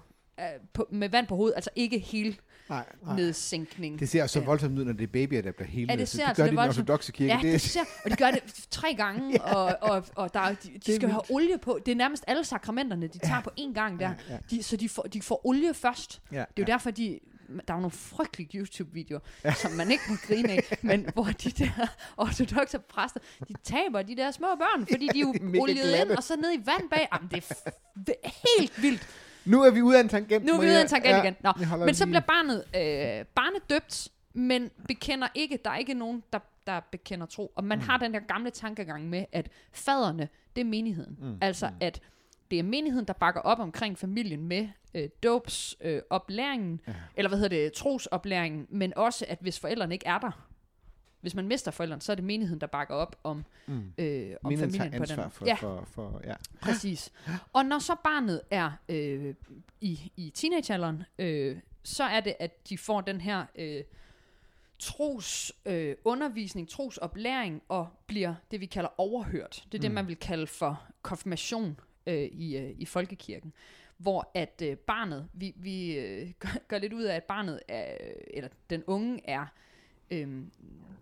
på 0.74 0.88
med 0.92 1.10
vand 1.10 1.28
på 1.28 1.36
hovedet, 1.36 1.56
altså 1.56 1.70
ikke 1.76 2.00
helt 2.00 2.40
Nej, 2.70 2.86
nej. 3.06 3.16
nedsænkning. 3.16 4.00
Det 4.00 4.10
ser 4.10 4.28
så 4.28 4.40
Ja. 4.40 4.46
voldsomt 4.46 4.80
ud, 4.80 4.86
når 4.86 4.94
det 4.94 5.04
er 5.04 5.08
babyer, 5.08 5.42
der 5.42 5.52
bliver 5.52 5.68
helt 5.68 5.92
Ja, 5.92 5.96
det 5.96 6.08
ser 6.08 6.18
det 6.20 6.28
altså 6.30 6.44
gør 6.44 6.46
lidt 6.46 6.52
de 6.52 6.54
i 6.54 6.58
den 6.58 6.66
voldsomt. 6.68 6.90
ortodoxe 6.90 7.12
kirke. 7.12 7.34
Ja, 7.34 7.40
det, 7.42 7.54
det 7.54 7.62
ser, 7.62 7.80
og 8.06 8.12
de 8.12 8.16
gør 8.16 8.32
det 8.32 8.42
tre 8.72 8.94
gange, 8.94 9.32
ja. 9.34 9.54
og, 9.54 9.78
og, 9.92 10.06
og 10.16 10.34
der, 10.34 10.40
er- 10.40 10.54
de, 10.54 10.70
de 10.86 10.96
skal 10.96 11.02
jo 11.08 11.12
have 11.12 11.22
olie 11.32 11.58
på. 11.58 11.80
Det 11.86 11.92
er 11.92 11.96
nærmest 11.96 12.24
alle 12.28 12.44
sakramenterne, 12.44 13.08
de 13.08 13.18
tager 13.20 13.36
Ja. 13.36 13.42
på 13.42 13.50
én 13.60 13.74
gang 13.74 14.00
der. 14.00 14.10
ja, 14.10 14.34
ja, 14.34 14.38
De, 14.50 14.64
så 14.64 14.78
de 14.78 14.90
får, 14.90 15.04
de 15.04 15.22
får 15.22 15.46
olie 15.48 15.74
først. 15.74 16.22
ja, 16.32 16.36
Det 16.38 16.42
er 16.42 16.46
jo 16.58 16.64
ja. 16.68 16.72
derfor, 16.72 16.92
de, 16.92 17.20
der 17.50 17.74
er 17.74 17.78
jo 17.78 17.82
nogle 17.82 17.92
frygtelige 17.92 18.58
YouTube-videoer, 18.60 19.20
ja. 19.44 19.54
som 19.54 19.72
man 19.72 19.92
ikke 19.92 20.04
må 20.10 20.16
grine 20.28 20.50
af, 20.52 20.78
men 20.82 21.08
hvor 21.14 21.24
de 21.44 21.52
der 21.52 21.88
ortodoxe 22.18 22.80
præster, 22.80 23.20
de 23.48 23.54
taber 23.64 24.02
de 24.02 24.16
der 24.16 24.32
små 24.32 24.48
børn, 24.56 24.88
fordi 24.88 25.08
de 25.14 25.20
er 25.20 25.22
jo 25.22 25.34
de 25.34 25.38
er 25.42 25.44
mega 25.44 25.62
oliet 25.62 25.96
ind, 26.02 26.12
og 26.12 26.24
så 26.24 26.36
ned 26.36 26.54
i 26.54 26.58
vand 26.66 26.90
bag. 26.90 27.08
Jamen, 27.14 27.30
det 27.32 27.38
er 27.50 27.70
det 28.08 28.16
er 28.24 28.30
helt 28.58 28.82
vildt. 28.82 29.08
Nu 29.50 29.62
er 29.64 29.72
vi 29.72 29.82
ude 29.82 29.98
af 29.98 30.02
en 30.02 30.10
tangent. 30.10 30.46
Nu 30.46 30.54
er 30.54 30.60
vi 30.62 30.66
ude 30.68 30.78
af 30.78 30.82
en 30.82 30.88
tangent 30.88 31.24
igen. 31.24 31.36
Nå, 31.44 31.52
men 31.86 31.96
så 31.96 32.06
lige- 32.06 32.12
bliver 32.12 32.22
barnet, 32.28 32.64
øh, 32.76 33.26
barnet 33.36 33.70
døbt, 33.70 34.08
men 34.34 34.70
bekender 34.88 35.28
ikke, 35.36 35.60
der 35.66 35.72
er 35.72 35.78
ikke 35.78 35.94
nogen, 35.94 36.24
der, 36.34 36.40
der 36.68 36.80
bekender 36.92 37.26
tro. 37.26 37.52
Og 37.56 37.64
man 37.64 37.78
mm. 37.78 37.84
har 37.84 37.98
den 37.98 38.14
der 38.14 38.20
gamle 38.20 38.50
tankegang 38.50 39.10
med, 39.10 39.26
at 39.32 39.50
faderne, 39.74 40.28
det 40.56 40.62
er 40.62 40.66
menigheden. 40.66 41.18
Mm, 41.20 41.28
Mm. 41.28 41.38
Altså, 41.42 41.70
at 41.82 42.00
det 42.52 42.60
er 42.60 42.64
menigheden, 42.64 43.08
der 43.08 43.14
bakker 43.14 43.42
op 43.42 43.60
omkring 43.60 43.98
familien 43.98 44.48
med 44.48 44.68
øh, 44.94 45.10
dåbsoplæringen, 45.24 45.96
øh, 45.98 46.02
oplæringen, 46.10 46.82
Ja. 46.88 46.94
eller 47.18 47.30
hvad 47.30 47.40
hedder 47.40 47.58
det, 47.64 47.74
trosoplæringen, 47.74 48.68
men 48.70 48.94
også, 48.98 49.26
at 49.28 49.38
hvis 49.42 49.60
forældrene 49.60 49.94
ikke 49.96 50.08
er 50.08 50.18
der, 50.18 50.49
hvis 51.22 51.36
man 51.36 51.48
mister 51.48 51.72
forældrene, 51.72 52.02
så 52.02 52.12
er 52.12 52.16
det 52.16 52.24
menigheden, 52.26 52.62
der 52.62 52.68
bakker 52.68 52.96
op 52.96 53.16
om, 53.24 53.46
Mm. 53.68 53.94
øh, 53.98 54.36
om 54.44 54.52
tager 54.56 54.70
familien 54.70 54.92
på 54.92 54.96
ansvar 55.04 55.24
den. 55.24 55.32
for, 55.32 55.46
ja, 55.46 55.54
for, 55.56 55.88
for, 55.92 56.22
ja. 56.24 56.36
præcis. 56.62 57.12
Og 57.54 57.66
når 57.66 57.80
så 57.80 57.96
barnet 58.04 58.42
er 58.52 58.72
øh, 58.90 59.34
i, 59.82 60.12
i 60.18 60.30
teenagealderen, 60.30 61.04
øh, 61.20 61.58
så 61.84 62.04
er 62.04 62.20
det, 62.20 62.36
at 62.40 62.70
de 62.70 62.78
får 62.78 63.02
den 63.02 63.22
her 63.22 63.46
øh, 63.56 63.84
tros 64.80 65.52
øh, 65.66 65.96
undervisning, 66.04 66.70
trosoplæring, 66.70 67.62
og 67.70 67.88
bliver 68.08 68.36
det, 68.52 68.60
vi 68.62 68.66
kalder 68.66 68.90
overhørt. 68.98 69.64
Det 69.72 69.78
er 69.78 69.82
det, 69.82 69.92
Mm. 69.92 69.96
man 69.96 70.08
vil 70.08 70.16
kalde 70.16 70.48
for 70.48 70.84
konfirmation 71.02 71.80
øh, 72.08 72.16
i, 72.24 72.58
øh, 72.58 72.72
i 72.78 72.86
folkekirken. 72.86 73.54
Hvor 73.98 74.32
at 74.34 74.62
øh, 74.66 74.78
barnet, 74.78 75.30
vi, 75.34 75.54
vi 75.56 75.98
øh, 75.98 76.32
gør, 76.40 76.50
gør 76.68 76.78
lidt 76.78 76.94
ud 76.94 77.04
af, 77.04 77.16
at 77.16 77.24
barnet 77.24 77.60
er, 77.68 77.98
eller 78.34 78.50
den 78.70 78.84
unge 78.88 79.22
er, 79.30 79.46
øh, 80.12 80.44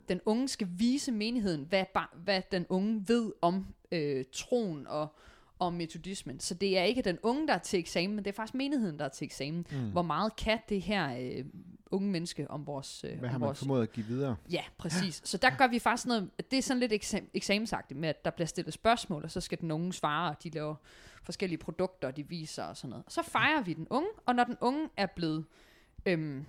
den 0.09 0.21
unge 0.25 0.47
skal 0.47 0.67
vise 0.71 1.11
menigheden, 1.11 1.65
hvad, 1.69 1.85
hvad 2.23 2.41
den 2.51 2.65
unge 2.69 3.03
ved 3.07 3.31
om 3.41 3.67
øh, 3.91 4.25
troen 4.31 4.87
og 4.87 5.15
om 5.59 5.73
metodismen. 5.73 6.39
Så 6.39 6.53
det 6.53 6.77
er 6.77 6.83
ikke 6.83 7.01
den 7.01 7.17
unge, 7.23 7.47
der 7.47 7.53
er 7.53 7.57
til 7.57 7.79
eksamen, 7.79 8.15
men 8.15 8.25
det 8.25 8.31
er 8.31 8.35
faktisk 8.35 8.55
menigheden, 8.55 8.99
der 8.99 9.05
er 9.05 9.09
til 9.09 9.25
eksamen. 9.25 9.67
Mm. 9.71 9.91
Hvor 9.91 10.01
meget 10.01 10.35
kan 10.35 10.59
det 10.69 10.81
her 10.81 11.17
øh, 11.19 11.45
unge 11.91 12.11
menneske 12.11 12.51
om 12.51 12.67
vores... 12.67 13.03
Øh, 13.03 13.19
Hvad 13.19 13.29
har 13.29 13.35
om 13.35 13.41
man 13.41 13.47
vores 13.47 13.59
formået 13.59 13.83
at 13.83 13.91
give 13.91 14.05
videre? 14.05 14.35
Ja, 14.51 14.63
præcis. 14.77 15.21
Så 15.23 15.37
der 15.37 15.49
gør 15.57 15.67
vi 15.67 15.79
faktisk 15.79 16.07
noget, 16.07 16.29
det 16.51 16.57
er 16.57 16.61
sådan 16.61 16.79
lidt 16.79 16.93
eksam, 16.93 17.21
eksamensagtigt 17.33 17.99
med, 17.99 18.09
at 18.09 18.25
der 18.25 18.31
bliver 18.31 18.47
stillet 18.47 18.73
spørgsmål, 18.73 19.23
og 19.23 19.31
så 19.31 19.41
skal 19.41 19.61
den 19.61 19.71
unge 19.71 19.93
svare, 19.93 20.29
og 20.31 20.43
de 20.43 20.49
laver 20.49 20.75
forskellige 21.23 21.57
produkter, 21.57 22.11
de 22.11 22.27
viser 22.27 22.63
og 22.63 22.77
sådan 22.77 22.89
noget. 22.89 23.05
Og 23.05 23.11
så 23.11 23.23
fejrer 23.23 23.61
vi 23.61 23.73
den 23.73 23.87
unge, 23.89 24.09
og 24.25 24.35
når 24.35 24.43
den 24.43 24.57
unge 24.61 24.89
er 24.97 25.05
blevet 25.05 25.45
øhm, 26.05 26.45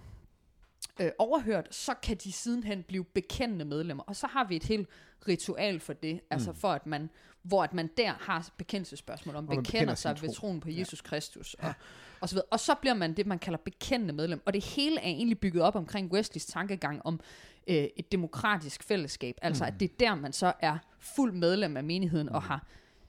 øh, 1.00 1.10
overhørt, 1.18 1.74
så 1.74 1.94
kan 2.02 2.16
de 2.16 2.32
sidenhen 2.32 2.82
blive 2.82 3.04
bekendende 3.04 3.64
medlemmer. 3.64 4.02
Og 4.02 4.16
så 4.16 4.26
har 4.26 4.44
vi 4.44 4.56
et 4.56 4.64
helt 4.64 4.88
ritual 5.28 5.80
for 5.80 5.92
det, 5.92 6.20
altså 6.30 6.52
for 6.52 6.72
at 6.72 6.86
man, 6.86 7.10
hvor 7.42 7.64
at 7.64 7.74
man 7.74 7.90
der 7.96 8.12
har 8.20 8.48
bekendelsespørgsmål 8.58 9.36
om, 9.36 9.46
bekender 9.46 9.62
bekender 9.62 9.94
sig 9.94 10.18
sin 10.18 10.28
ved 10.28 10.34
tro. 10.34 10.40
troen 10.40 10.60
på 10.60 10.68
Ja. 10.70 10.78
Jesus 10.78 11.00
Kristus, 11.00 11.54
og, 11.54 11.72
og 12.20 12.28
så 12.28 12.34
videre. 12.34 12.46
Og 12.50 12.60
så 12.60 12.74
bliver 12.74 12.94
man 12.94 13.12
det, 13.12 13.26
man 13.26 13.38
kalder 13.38 13.58
bekendende 13.58 14.14
medlem. 14.14 14.42
Og 14.46 14.54
det 14.54 14.64
hele 14.64 15.00
er 15.00 15.06
egentlig 15.08 15.38
bygget 15.38 15.62
op 15.62 15.76
omkring 15.76 16.12
Wesleys 16.12 16.46
tankegang 16.46 17.06
om 17.06 17.20
øh, 17.68 17.76
et 17.96 18.12
demokratisk 18.12 18.82
fællesskab. 18.82 19.34
Altså 19.42 19.64
Mm. 19.64 19.68
at 19.68 19.80
det 19.80 19.90
er 19.90 19.94
der, 20.00 20.14
man 20.14 20.32
så 20.32 20.52
er 20.60 20.78
fuld 20.98 21.32
medlem 21.32 21.76
af 21.76 21.84
menigheden 21.84 22.28
og 22.28 22.42
har 22.42 22.66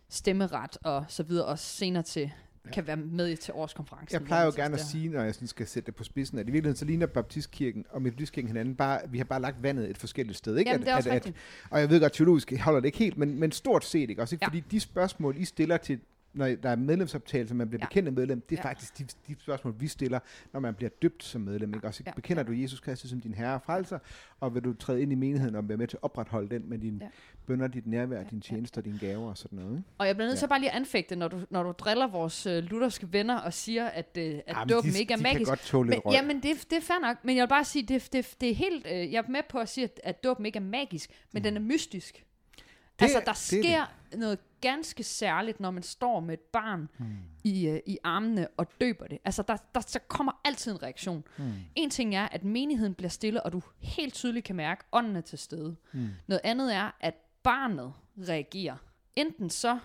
stemmeret 0.10 0.78
og 0.84 1.06
så 1.08 1.24
videre, 1.24 1.46
og 1.46 1.60
senere 1.60 2.04
til, 2.04 2.32
kan 2.74 2.88
være 2.88 2.98
med 2.98 3.38
til 3.38 3.54
årskonferencen. 3.54 4.14
Jeg 4.14 4.24
plejer 4.24 4.46
jo 4.46 4.52
gerne 4.56 4.74
at 4.74 4.82
sige, 4.82 5.10
når 5.10 5.22
jeg 5.24 5.34
sådan 5.36 5.48
skal 5.48 5.68
sætte 5.68 5.86
det 5.86 5.96
på 5.96 6.04
spidsen, 6.04 6.40
at 6.40 6.48
i 6.48 6.52
virkeligheden 6.52 6.78
så 6.78 6.86
ligner 6.86 7.06
Baptistkirken 7.06 7.86
og 7.90 8.02
Metodistkirken 8.02 8.48
hinanden, 8.48 8.76
bare, 8.76 9.02
vi 9.10 9.18
har 9.18 9.26
bare 9.26 9.42
lagt 9.42 9.64
vandet 9.64 9.90
et 9.90 9.98
forskelligt 9.98 10.38
sted. 10.38 10.58
Ikke? 10.58 10.72
Jamen, 10.72 10.82
at, 10.82 10.86
det 10.86 10.92
er 10.92 10.98
også 10.98 11.10
at. 11.10 11.28
At, 11.28 11.34
og 11.70 11.80
jeg 11.80 11.90
ved 11.90 12.00
godt, 12.00 12.14
teologisk 12.14 12.54
holder 12.60 12.80
det 12.80 12.86
ikke 12.86 12.98
helt, 12.98 13.18
men, 13.18 13.40
men 13.40 13.52
stort 13.52 13.86
set, 13.86 14.10
ikke? 14.10 14.22
Også, 14.22 14.36
ikke? 14.36 14.46
Ja. 14.46 14.48
Fordi 14.48 14.60
de 14.60 14.80
spørgsmål, 14.80 15.36
I 15.38 15.46
stiller 15.46 15.78
til 15.78 16.00
når 16.34 16.48
der 16.48 16.70
er 16.70 16.76
medlemsoptagelse, 16.76 17.56
man 17.56 17.70
bliver 17.70 17.82
Ja. 17.84 17.88
bekendt 17.88 18.14
medlem, 18.14 18.42
det 18.50 18.58
er 18.58 18.62
Ja. 18.64 18.70
faktisk 18.70 18.98
de, 18.98 19.06
de 19.28 19.36
spørgsmål, 19.40 19.76
vi 19.80 19.88
stiller, 19.88 20.20
når 20.54 20.60
man 20.60 20.74
bliver 20.76 20.90
døbt 21.02 21.24
som 21.24 21.42
medlem. 21.42 21.74
Ikke? 21.74 21.88
Også, 21.88 22.04
Ja. 22.06 22.10
ja. 22.12 22.16
Bekender 22.16 22.44
du 22.44 22.52
Jesus 22.52 22.80
Kristus 22.80 23.10
som 23.10 23.22
din 23.22 23.34
herre 23.34 23.54
og 23.54 23.62
frelser, 23.62 24.00
og 24.40 24.56
vil 24.56 24.64
du 24.64 24.74
træde 24.74 25.02
ind 25.02 25.12
i 25.12 25.16
menigheden 25.16 25.56
og 25.56 25.70
være 25.70 25.78
med 25.78 25.88
til 25.88 25.98
at 25.98 26.04
opretholde 26.04 26.50
den 26.50 26.70
med 26.70 26.78
dine 26.78 26.98
Ja. 27.02 27.08
bønder, 27.48 27.68
dit 27.68 27.88
nærvær, 27.88 28.18
Ja, 28.18 28.24
dine 28.30 28.42
tjenester, 28.42 28.82
dine 28.82 29.00
gaver 29.00 29.30
og 29.30 29.38
sådan 29.38 29.60
noget. 29.60 29.78
Ikke? 29.78 29.90
Og 29.98 30.08
jeg 30.08 30.16
bliver 30.16 30.28
nødt 30.28 30.38
til 30.40 30.46
Ja. 30.46 30.50
bare 30.50 30.60
lige 30.60 30.70
at 30.72 30.76
anfægte, 30.76 31.16
når 31.16 31.28
du, 31.28 31.40
når 31.50 31.64
du 31.64 31.72
driller 31.72 32.08
vores 32.08 32.46
øh, 32.46 32.64
lutherske 32.64 33.14
venner 33.14 33.38
og 33.40 33.54
siger, 33.54 33.86
at, 33.86 34.18
øh, 34.18 34.24
at 34.26 34.44
Jamen, 34.48 34.70
dåben 34.70 34.92
de, 34.92 35.00
ikke 35.00 35.14
er 35.14 35.18
de 35.18 35.24
magisk. 35.24 35.38
kan 35.40 35.46
godt 35.52 35.60
tåle 35.60 35.90
Men, 35.90 36.02
jamen, 36.12 36.36
det, 36.36 36.66
det 36.70 36.78
er 36.78 36.82
fair 36.82 37.00
nok, 37.02 37.18
men 37.26 37.36
jeg 37.38 37.42
vil 37.42 37.50
bare 37.50 37.66
sige, 37.66 37.84
det, 37.88 38.10
det, 38.14 38.36
det 38.42 38.50
er 38.50 38.56
helt, 38.56 38.88
øh, 38.88 39.12
jeg 39.14 39.24
er 39.28 39.32
med 39.32 39.42
på 39.50 39.58
at 39.60 39.70
sige, 39.70 39.84
at, 39.84 40.00
at 40.04 40.24
dåben 40.24 40.46
ikke 40.46 40.58
er 40.58 40.64
magisk, 40.64 41.10
men 41.34 41.44
den 41.44 41.56
er 41.56 41.62
mystisk. 41.62 42.14
Det, 42.16 42.64
Det 43.00 43.06
altså, 43.06 43.18
er- 43.18 43.24
der 43.24 43.32
det 43.52 43.60
er 43.60 43.64
sker 43.64 44.18
noget 44.18 44.40
ganske 44.62 45.04
særligt, 45.04 45.60
når 45.60 45.72
man 45.72 45.84
står 45.84 46.20
med 46.20 46.34
et 46.34 46.40
barn 46.40 46.90
Hmm. 46.98 47.08
i, 47.44 47.68
øh, 47.68 47.80
i 47.86 47.98
armene 48.04 48.48
og 48.58 48.68
døber 48.82 49.08
det. 49.08 49.18
Altså, 49.26 49.44
der, 49.44 49.58
der, 49.76 49.82
der 49.94 50.00
kommer 50.08 50.42
altid 50.46 50.72
en 50.72 50.84
reaktion. 50.84 51.24
Hmm. 51.38 51.52
En 51.76 51.90
ting 51.90 52.16
er, 52.16 52.28
at 52.32 52.44
menigheden 52.44 52.94
bliver 52.94 53.10
stille, 53.10 53.44
og 53.44 53.52
du 53.52 53.62
helt 53.80 54.14
tydeligt 54.14 54.46
kan 54.46 54.56
mærke, 54.56 54.80
at 54.80 54.86
ånden 54.92 55.16
er 55.16 55.22
til 55.22 55.40
stede. 55.40 55.76
Hmm. 55.92 56.10
Noget 56.28 56.42
andet 56.44 56.76
er, 56.76 56.92
at 57.00 57.14
barnet 57.44 57.94
reagerer. 58.28 58.76
Enten 59.16 59.50
så 59.50 59.80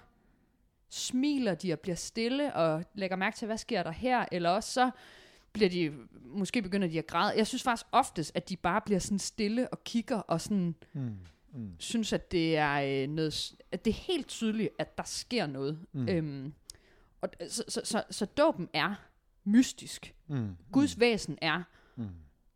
smiler 0.90 1.54
de 1.54 1.72
og 1.72 1.78
bliver 1.80 1.96
stille 1.96 2.54
og 2.54 2.84
lægger 2.94 3.16
mærke 3.16 3.36
til, 3.36 3.46
hvad 3.46 3.58
sker 3.58 3.82
der 3.82 3.90
her, 3.90 4.24
eller 4.32 4.50
også 4.50 4.72
så 4.72 4.90
bliver 5.52 5.70
de, 5.70 5.92
måske 6.24 6.62
begynder 6.62 6.88
de 6.88 6.98
at 6.98 7.06
græde. 7.06 7.34
Jeg 7.36 7.46
synes 7.46 7.62
faktisk 7.62 7.86
oftest, 7.92 8.32
at 8.34 8.48
de 8.48 8.56
bare 8.56 8.80
bliver 8.80 8.98
sådan 9.00 9.18
stille 9.18 9.68
og 9.68 9.84
kigger 9.84 10.16
og 10.18 10.40
sådan 10.40 10.74
Hmm. 10.92 11.16
Hmm. 11.54 11.76
synes, 11.78 12.12
at 12.12 12.32
det 12.32 12.56
er 12.56 13.02
øh, 13.02 13.08
noget, 13.08 13.54
at 13.72 13.84
det 13.84 13.90
er 13.90 13.94
helt 13.94 14.28
tydeligt, 14.28 14.68
at 14.78 14.98
der 14.98 15.04
sker 15.04 15.46
noget. 15.46 15.78
Mm. 15.92 16.08
Øhm, 16.08 16.52
og, 17.20 17.28
så, 17.48 17.64
så, 17.68 17.80
så, 17.84 18.02
så 18.10 18.24
dåben 18.26 18.68
er 18.72 18.94
mystisk. 19.44 20.14
Hmm. 20.26 20.56
Guds 20.72 21.00
væsen 21.00 21.38
er 21.42 21.62
Hmm. 21.94 22.08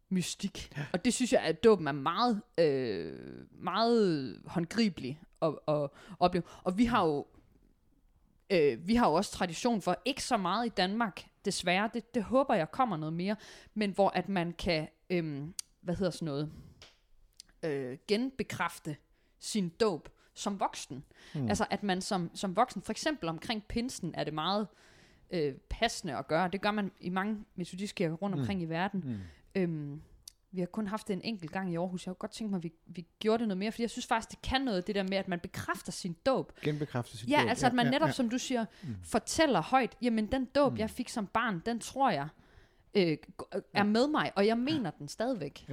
mystik. 0.09 0.73
Ja. 0.77 0.87
Og 0.93 1.05
det 1.05 1.15
synes 1.15 1.33
jeg, 1.33 1.41
at 1.43 1.65
dåben 1.65 1.89
er 1.89 1.93
meget, 1.93 2.43
øh, 2.59 3.19
meget 3.51 4.41
håndgribelig 4.47 5.21
at, 5.43 5.55
at 5.69 5.89
opleve. 6.19 6.43
Og 6.63 6.79
vi 6.79 6.85
har 6.85 7.07
jo 7.07 7.27
øh, 8.51 8.89
vi 8.89 8.95
har 8.95 9.09
jo 9.09 9.15
også 9.15 9.33
tradition 9.33 9.83
for, 9.83 9.97
ikke 10.05 10.23
så 10.23 10.37
meget 10.37 10.67
i 10.67 10.69
Danmark, 10.69 11.27
desværre, 11.45 11.91
det, 11.95 12.15
det 12.15 12.23
håber 12.23 12.55
jeg 12.55 12.71
kommer 12.71 12.97
noget 12.97 13.13
mere, 13.13 13.37
men 13.75 13.91
hvor 13.91 14.09
at 14.09 14.29
man 14.29 14.53
kan, 14.53 14.89
øh, 15.11 15.49
hvad 15.81 15.95
hedder 15.97 16.11
sådan 16.11 16.27
noget, 16.27 16.53
øh, 17.63 17.99
genbekræfte 18.09 18.97
sin 19.39 19.69
dåb 19.69 20.09
som 20.35 20.61
voksen. 20.61 21.05
Mm. 21.35 21.49
Altså 21.49 21.67
at 21.71 21.83
man 21.83 22.01
som, 22.01 22.31
som 22.35 22.57
voksen, 22.57 22.83
for 22.83 22.93
eksempel 22.93 23.29
omkring 23.29 23.65
pinsen, 23.69 24.15
er 24.15 24.25
det 24.25 24.35
meget 24.35 24.67
øh, 25.31 25.55
passende 25.71 26.17
at 26.17 26.29
gøre. 26.29 26.49
Det 26.53 26.61
gør 26.61 26.71
man 26.71 26.91
i 27.01 27.09
mange 27.11 27.45
metodistkirker 27.55 28.15
rundt 28.15 28.39
omkring 28.39 28.61
mm. 28.61 28.67
i 28.67 28.69
verden. 28.69 29.03
Mm. 29.07 29.19
Øhm, 29.63 30.03
vi 30.51 30.61
har 30.61 30.67
kun 30.67 30.87
haft 30.87 31.09
det 31.09 31.15
en 31.15 31.21
enkelt 31.25 31.51
gang 31.53 31.73
i 31.73 31.77
Aarhus. 31.77 32.07
Jeg 32.07 32.11
kunne 32.15 32.19
godt 32.19 32.31
tænke 32.31 32.51
mig, 32.51 32.57
at 32.59 32.63
vi, 32.65 32.73
vi 32.87 33.07
gjorde 33.21 33.39
det 33.39 33.49
noget 33.49 33.59
mere, 33.59 33.73
fordi 33.73 33.83
jeg 33.83 33.91
synes 33.91 34.07
faktisk, 34.07 34.31
det 34.31 34.43
kan 34.51 34.61
noget, 34.61 34.87
det 34.87 34.95
der 34.95 35.03
med, 35.03 35.17
at 35.17 35.29
man 35.29 35.41
bekræfter 35.41 35.93
sin 35.93 36.13
dåb. 36.27 36.53
Genbekræfte 36.63 37.17
sit 37.19 37.29
Ja, 37.31 37.41
dåb. 37.41 37.49
altså 37.49 37.67
at 37.67 37.73
man 37.75 37.87
netop, 37.87 38.11
som 38.11 38.31
du 38.31 38.39
siger, 38.39 38.65
Mm. 38.83 38.95
fortæller 39.05 39.63
højt, 39.63 39.97
jamen 40.03 40.27
den 40.33 40.45
dåb, 40.45 40.73
Mm. 40.73 40.79
jeg 40.79 40.91
fik 40.91 41.09
som 41.09 41.27
barn, 41.27 41.63
den 41.67 41.81
tror 41.81 42.11
jeg 42.11 42.29
øh, 42.99 43.17
g- 43.43 43.49
er 43.55 43.61
Ja. 43.75 43.83
med 43.85 44.07
mig, 44.09 44.33
og 44.37 44.47
jeg 44.47 44.59
mener 44.59 44.91
den 44.91 45.09
stadigvæk. 45.09 45.67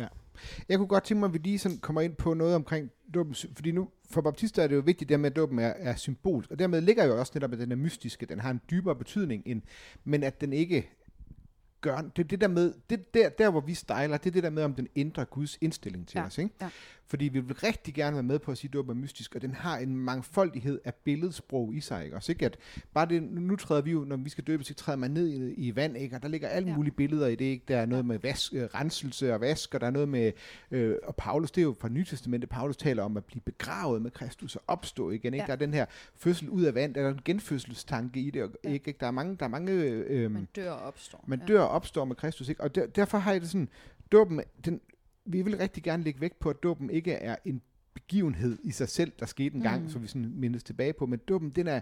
Jeg 0.69 0.77
kunne 0.77 0.87
godt 0.87 1.03
tænke 1.03 1.19
mig, 1.19 1.27
at 1.27 1.33
vi 1.33 1.37
lige 1.37 1.59
sådan 1.59 1.77
kommer 1.77 2.01
ind 2.01 2.15
på 2.15 2.33
noget 2.33 2.55
omkring 2.55 2.91
dåben, 3.13 3.35
fordi 3.53 3.71
nu 3.71 3.89
for 4.11 4.21
baptister 4.21 4.63
er 4.63 4.67
det 4.67 4.75
jo 4.75 4.81
vigtigt, 4.81 5.09
det 5.09 5.19
med, 5.19 5.29
at 5.29 5.35
dåben 5.35 5.59
er, 5.59 5.67
er 5.77 5.95
symbolsk, 5.95 6.51
og 6.51 6.59
dermed 6.59 6.81
ligger 6.81 7.05
jo 7.05 7.19
også 7.19 7.31
netop, 7.35 7.53
at 7.53 7.59
den 7.59 7.71
er 7.71 7.75
mystiske, 7.75 8.25
den 8.25 8.39
har 8.39 8.51
en 8.51 8.61
dybere 8.71 8.95
betydning, 8.95 9.43
end, 9.45 9.61
men 10.03 10.23
at 10.23 10.41
den 10.41 10.53
ikke 10.53 10.89
gør, 11.81 11.97
det 12.01 12.23
er 12.23 12.27
det 12.27 12.41
der 12.41 12.47
med, 12.47 12.73
det 12.89 13.13
der, 13.13 13.29
der 13.29 13.49
hvor 13.49 13.61
vi 13.61 13.73
stejler, 13.73 14.17
det 14.17 14.29
er 14.29 14.31
det 14.33 14.43
der 14.43 14.49
med, 14.49 14.63
om 14.63 14.73
den 14.73 14.87
ændrer 14.95 15.25
Guds 15.25 15.57
indstilling 15.61 16.07
til 16.07 16.17
Ja, 16.17 16.25
os, 16.25 16.37
ikke? 16.37 16.53
ja. 16.61 16.69
Fordi 17.07 17.25
vi 17.25 17.39
vil 17.39 17.55
rigtig 17.55 17.93
gerne 17.93 18.13
være 18.13 18.23
med 18.23 18.39
på 18.39 18.51
at 18.51 18.57
sige, 18.57 18.69
at 18.69 18.73
dåben 18.73 18.91
er 18.91 19.01
mystisk, 19.01 19.35
og 19.35 19.41
den 19.41 19.53
har 19.53 19.77
en 19.77 19.95
mangfoldighed 19.97 20.79
af 20.85 20.93
billedsprog 20.93 21.73
i 21.75 21.79
sig, 21.79 22.03
ikke? 22.05 22.15
Også, 22.15 22.31
ikke? 22.31 22.45
At 22.45 22.57
bare 22.93 23.05
det, 23.05 23.23
nu 23.23 23.55
træder 23.55 23.81
vi 23.81 23.91
jo, 23.91 23.99
når 24.03 24.17
vi 24.17 24.29
skal 24.29 24.43
døbe, 24.43 24.63
så 24.63 24.73
træder 24.73 24.97
man 24.97 25.11
ned 25.11 25.27
i, 25.27 25.53
i 25.67 25.75
vand, 25.75 25.97
ikke? 25.97 26.15
Og 26.15 26.21
der 26.23 26.27
ligger 26.27 26.47
alle 26.47 26.69
Ja. 26.69 26.75
mulige 26.75 26.93
billeder 26.93 27.27
i 27.27 27.35
det, 27.35 27.45
ikke? 27.45 27.63
Der 27.67 27.77
er 27.77 27.85
noget 27.85 28.05
med 28.05 28.19
vask, 28.19 28.53
øh, 28.53 28.63
renselse 28.63 29.33
og 29.33 29.41
vask, 29.41 29.73
og 29.73 29.81
der 29.81 29.87
er 29.87 29.91
noget 29.91 30.09
med, 30.09 30.31
øh, 30.71 30.95
og 31.03 31.15
Paulus, 31.15 31.51
det 31.51 31.61
er 31.61 31.65
jo 31.65 31.75
fra 31.79 31.89
Nytestamentet, 31.89 32.49
Paulus 32.49 32.77
taler 32.77 33.03
om 33.03 33.17
at 33.17 33.25
blive 33.25 33.41
begravet 33.41 34.01
med 34.01 34.11
Kristus 34.11 34.55
og 34.55 34.63
opstå 34.67 35.11
igen, 35.11 35.33
ikke? 35.33 35.43
Ja. 35.43 35.47
Der 35.47 35.53
er 35.53 35.57
den 35.57 35.73
her 35.73 35.85
fødsel 36.15 36.49
ud 36.49 36.63
af 36.63 36.75
vand, 36.75 36.93
der 36.93 37.01
er 37.01 37.09
en 37.09 37.19
genfødselstanke 37.25 38.19
i 38.19 38.29
det, 38.29 38.43
og, 38.43 38.49
Ja. 38.63 38.69
ikke? 38.69 38.95
Der 38.99 39.07
er 39.07 39.11
mange, 39.11 39.35
der 39.39 39.45
er 39.45 39.49
mange, 39.49 39.71
øh, 39.73 40.31
Man 40.31 40.47
dør 40.55 40.71
og 40.71 40.87
opstår. 40.87 41.23
man 41.27 41.39
ja. 41.39 41.45
dør 41.45 41.61
og 41.61 41.69
opstår 41.69 42.05
med 42.05 42.15
Kristus, 42.15 42.49
ikke? 42.49 42.61
Og 42.61 42.75
der, 42.75 42.85
derfor 42.87 43.17
har 43.17 43.31
jeg 43.31 43.41
det 43.41 43.49
sådan, 43.49 43.69
dåben, 44.11 44.41
den, 44.65 44.81
vi 45.25 45.41
vil 45.41 45.57
rigtig 45.57 45.83
gerne 45.83 46.03
lægge 46.03 46.21
vægt 46.21 46.39
på, 46.39 46.49
at 46.49 46.63
dåben 46.63 46.89
ikke 46.89 47.11
er 47.11 47.35
en 47.45 47.61
begivenhed 47.93 48.57
i 48.63 48.71
sig 48.71 48.89
selv, 48.89 49.11
der 49.19 49.25
skete 49.25 49.55
en 49.55 49.61
gang, 49.61 49.83
Mm. 49.83 49.89
så 49.89 49.99
vi 49.99 50.07
sådan 50.07 50.31
mindes 50.35 50.63
tilbage 50.63 50.93
på, 50.93 51.05
men 51.05 51.19
dåben, 51.19 51.49
den 51.49 51.67
er, 51.67 51.81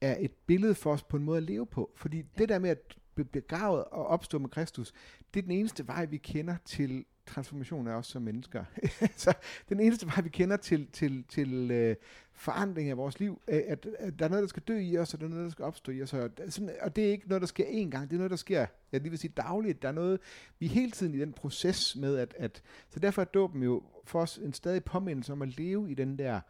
er 0.00 0.16
et 0.20 0.30
billede 0.46 0.74
for 0.74 0.92
os 0.92 1.02
på 1.02 1.16
en 1.16 1.24
måde 1.24 1.36
at 1.36 1.42
leve 1.42 1.66
på, 1.66 1.90
fordi 1.96 2.16
ja. 2.16 2.22
det 2.38 2.48
der 2.48 2.58
med 2.58 2.70
at 2.70 2.96
blive 3.14 3.26
begravet 3.28 3.84
og 3.84 4.06
opstå 4.06 4.38
med 4.38 4.48
Kristus, 4.48 4.92
det 5.34 5.40
er 5.40 5.42
den 5.42 5.50
eneste 5.52 5.86
vej, 5.88 6.04
vi 6.04 6.16
kender 6.16 6.56
til 6.64 7.04
transformation 7.26 7.88
af 7.88 7.92
os 7.92 8.06
som 8.06 8.22
mennesker. 8.22 8.64
så 9.16 9.34
den 9.68 9.80
eneste 9.80 10.06
vej, 10.06 10.20
vi 10.20 10.28
kender 10.28 10.56
til, 10.56 10.88
til, 10.92 11.24
til 11.28 11.70
øh, 11.70 11.96
forandring 12.32 12.90
af 12.90 12.96
vores 12.96 13.20
liv, 13.20 13.40
øh, 13.48 13.62
at, 13.66 13.86
at 13.98 14.18
der 14.18 14.24
er 14.24 14.28
noget, 14.28 14.42
der 14.42 14.48
skal 14.48 14.62
dø 14.62 14.78
i 14.78 14.98
os, 14.98 15.14
og 15.14 15.20
der 15.20 15.26
er 15.26 15.30
noget, 15.30 15.44
der 15.44 15.50
skal 15.50 15.64
opstå 15.64 15.92
i 15.92 16.02
os. 16.02 16.12
Og, 16.12 16.38
det 16.38 16.46
er 16.46 16.50
sådan, 16.50 16.70
og 16.82 16.96
det 16.96 17.06
er 17.06 17.10
ikke 17.10 17.28
noget, 17.28 17.40
der 17.40 17.46
sker 17.46 17.64
én 17.64 17.90
gang, 17.90 18.10
det 18.10 18.12
er 18.12 18.18
noget, 18.18 18.30
der 18.30 18.36
sker, 18.36 18.66
jeg 18.92 19.00
lige 19.00 19.10
vil 19.10 19.18
sige 19.18 19.32
dagligt. 19.36 19.82
Der 19.82 19.88
er 19.88 19.92
noget, 19.92 20.20
vi 20.58 20.66
er 20.66 20.70
hele 20.70 20.90
tiden 20.90 21.14
i 21.14 21.18
den 21.18 21.32
proces 21.32 21.96
med, 21.96 22.16
at, 22.16 22.34
at 22.38 22.62
så 22.90 23.00
derfor 23.00 23.22
er 23.22 23.26
dåben 23.26 23.62
jo 23.62 23.82
for 24.04 24.20
os 24.20 24.38
en 24.38 24.52
stadig 24.52 24.84
påmindelse 24.84 25.32
om 25.32 25.42
at 25.42 25.58
leve 25.58 25.90
i 25.90 25.94
den 25.94 26.18
der, 26.18 26.40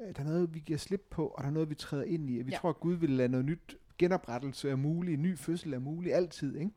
øh, 0.00 0.16
der 0.16 0.22
er 0.22 0.24
noget, 0.24 0.54
vi 0.54 0.60
giver 0.60 0.78
slip 0.78 1.06
på, 1.10 1.26
og 1.26 1.42
der 1.42 1.48
er 1.48 1.52
noget, 1.52 1.70
vi 1.70 1.74
træder 1.74 2.04
ind 2.04 2.30
i. 2.30 2.42
Vi 2.42 2.50
ja. 2.50 2.56
tror, 2.56 2.68
at 2.68 2.80
Gud 2.80 2.94
vil 2.94 3.10
lade 3.10 3.28
noget 3.28 3.46
nyt, 3.46 3.76
genoprettelse 3.98 4.70
er 4.70 4.76
mulig, 4.76 5.16
ny 5.16 5.38
fødsel 5.38 5.74
er 5.74 5.78
mulig, 5.78 6.14
altid. 6.14 6.56
Ikke? 6.56 6.70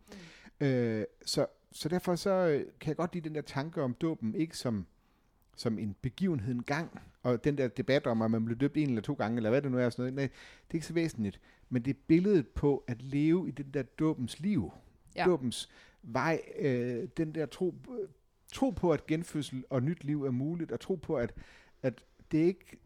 Mm. 0.59 0.65
Øh, 0.67 1.05
så, 1.25 1.45
så 1.71 1.89
derfor 1.89 2.15
så 2.15 2.29
øh, 2.29 2.65
kan 2.79 2.87
jeg 2.87 2.95
godt 2.97 3.13
lide 3.13 3.29
den 3.29 3.35
der 3.35 3.41
tanke 3.41 3.81
om 3.81 3.93
dåben, 3.93 4.35
ikke 4.35 4.57
som, 4.57 4.85
som 5.55 5.79
en 5.79 5.95
begivenhed 6.01 6.53
en 6.55 6.63
gang, 6.63 6.99
og 7.23 7.43
den 7.43 7.57
der 7.57 7.67
debat 7.67 8.07
om, 8.07 8.21
at 8.21 8.31
man 8.31 8.45
blev 8.45 8.57
døbt 8.57 8.77
en 8.77 8.89
eller 8.89 9.01
to 9.01 9.13
gange, 9.13 9.37
eller 9.37 9.49
hvad 9.49 9.61
det 9.61 9.71
nu 9.71 9.77
er, 9.77 9.85
og 9.85 9.91
sådan 9.91 10.03
noget, 10.03 10.15
nej, 10.15 10.23
det 10.67 10.71
er 10.71 10.75
ikke 10.75 10.87
så 10.87 10.93
væsentligt. 10.93 11.41
Men 11.69 11.85
det 11.85 11.91
er 11.95 11.99
billedet 12.07 12.47
på 12.47 12.83
at 12.87 13.01
leve 13.01 13.47
i 13.47 13.51
den 13.51 13.65
der 13.73 13.83
dåbens 13.83 14.39
liv, 14.39 14.71
Ja. 15.15 15.25
dåbens 15.25 15.69
vej, 16.03 16.41
øh, 16.59 17.07
den 17.17 17.35
der 17.35 17.45
tro, 17.45 17.75
tro 18.53 18.69
på, 18.69 18.91
at 18.91 19.07
genfødsel 19.07 19.63
og 19.69 19.83
nyt 19.83 20.03
liv 20.03 20.23
er 20.25 20.31
muligt, 20.31 20.71
og 20.71 20.79
tro 20.79 20.95
på, 20.95 21.15
at, 21.15 21.33
at 21.81 22.03
det 22.31 22.37
ikke, 22.37 22.77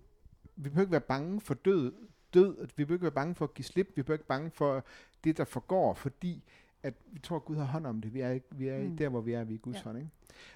vi 0.55 0.69
behøver 0.69 0.81
ikke 0.81 0.91
være 0.91 1.01
bange 1.01 1.41
for 1.41 1.53
død, 1.53 1.93
død, 2.33 2.57
at 2.57 2.77
vi 2.77 2.85
behøver 2.85 2.95
ikke 2.97 3.03
være 3.03 3.11
bange 3.11 3.35
for 3.35 3.45
at 3.45 3.53
give 3.53 3.65
slip, 3.65 3.87
vi 3.95 4.01
behøver 4.03 4.15
ikke 4.17 4.27
bange 4.27 4.51
for 4.51 4.85
det, 5.23 5.37
der 5.37 5.43
forgår, 5.43 5.93
fordi 5.93 6.43
at 6.83 6.93
vi 7.11 7.19
tror, 7.19 7.35
at 7.35 7.45
Gud 7.45 7.55
har 7.55 7.63
hånd 7.65 7.87
om 7.87 8.01
det. 8.01 8.13
Vi 8.13 8.19
er, 8.21 8.29
ikke, 8.31 8.47
vi 8.51 8.67
er 8.67 8.79
Mm. 8.83 8.97
der, 8.97 9.09
hvor 9.09 9.21
vi 9.21 9.33
er, 9.33 9.43
vi 9.43 9.53
er 9.53 9.57
Guds 9.57 9.77
Ja. 9.77 9.81
hånd. 9.83 9.97
Ikke? 9.97 10.09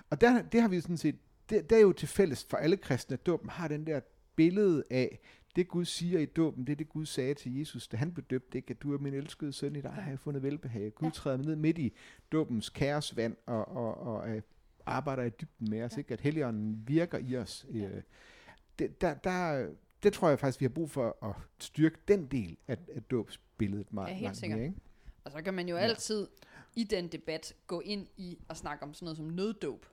Og 0.10 0.22
der, 0.22 0.42
det 0.42 0.62
har 0.62 0.68
vi 0.68 0.82
sådan 0.82 0.98
set, 0.98 1.16
det, 1.50 1.70
det 1.70 1.76
er 1.78 1.82
jo 1.82 1.92
til 1.94 2.08
fælles 2.08 2.44
for 2.50 2.58
alle 2.58 2.78
kristne, 2.78 3.14
at 3.14 3.26
dåben 3.26 3.50
har 3.50 3.68
den 3.68 3.88
der 3.88 4.00
billede 4.36 4.84
af, 4.90 5.20
det 5.56 5.68
Gud 5.68 5.86
siger 5.86 6.20
i 6.20 6.26
dåben, 6.26 6.68
det 6.68 6.72
er 6.72 6.76
det 6.78 6.90
Gud 6.90 7.06
sagde 7.06 7.34
til 7.34 7.58
Jesus, 7.60 7.88
da 7.88 7.98
han 7.98 8.12
blev 8.14 8.26
døbt, 8.26 8.56
ikke? 8.56 8.72
at 8.72 8.82
du 8.82 8.94
er 8.94 8.98
min 8.98 9.14
elskede 9.14 9.54
søn, 9.54 9.76
i 9.76 9.82
dig 9.82 9.92
har 9.92 10.10
jeg 10.10 10.20
fundet 10.20 10.44
velbehag. 10.44 10.96
Gud 10.96 11.08
Ja. 11.08 11.12
træder 11.12 11.38
ned 11.38 11.56
midt 11.56 11.78
i 11.78 11.94
dåbens 12.32 12.70
kaosvand 12.70 13.36
og, 13.46 13.68
og, 13.68 13.98
og 13.98 14.30
øh, 14.30 14.42
arbejder 14.86 15.24
i 15.24 15.30
dybden 15.30 15.70
med 15.70 15.82
os, 15.84 15.94
Ja. 15.94 15.98
ikke? 15.98 16.14
at 16.14 16.22
Helligånden 16.22 16.84
virker 16.88 17.18
i 17.18 17.38
os. 17.38 17.66
Ja. 17.74 17.80
Øh, 17.80 18.02
det, 18.80 19.02
der, 19.02 19.14
der, 19.14 19.68
det 20.04 20.14
tror 20.14 20.30
jeg 20.30 20.40
faktisk, 20.40 20.60
vi 20.60 20.66
har 20.66 20.70
brug 20.70 20.90
for 20.92 21.26
at 21.26 21.36
styrke 21.60 21.98
den 22.08 22.26
del 22.26 22.58
af, 22.68 22.78
af 22.96 23.04
dåbsbilledet 23.04 23.94
meget 23.94 24.10
Ja, 24.10 24.14
helt 24.14 24.38
sikkert. 24.38 24.60
mere. 24.60 24.68
Ikke? 24.68 24.80
Og 25.26 25.32
så 25.32 25.42
kan 25.42 25.54
man 25.54 25.70
jo 25.70 25.76
Ja. 25.76 25.82
altid 25.82 26.28
i 26.76 26.84
den 26.84 27.08
debat 27.08 27.54
gå 27.68 27.80
ind 27.80 28.08
i 28.18 28.38
og 28.50 28.58
snakke 28.58 28.84
om 28.84 28.94
sådan 28.94 29.06
noget 29.06 29.18
som 29.18 29.26
nøddåb, 29.26 29.86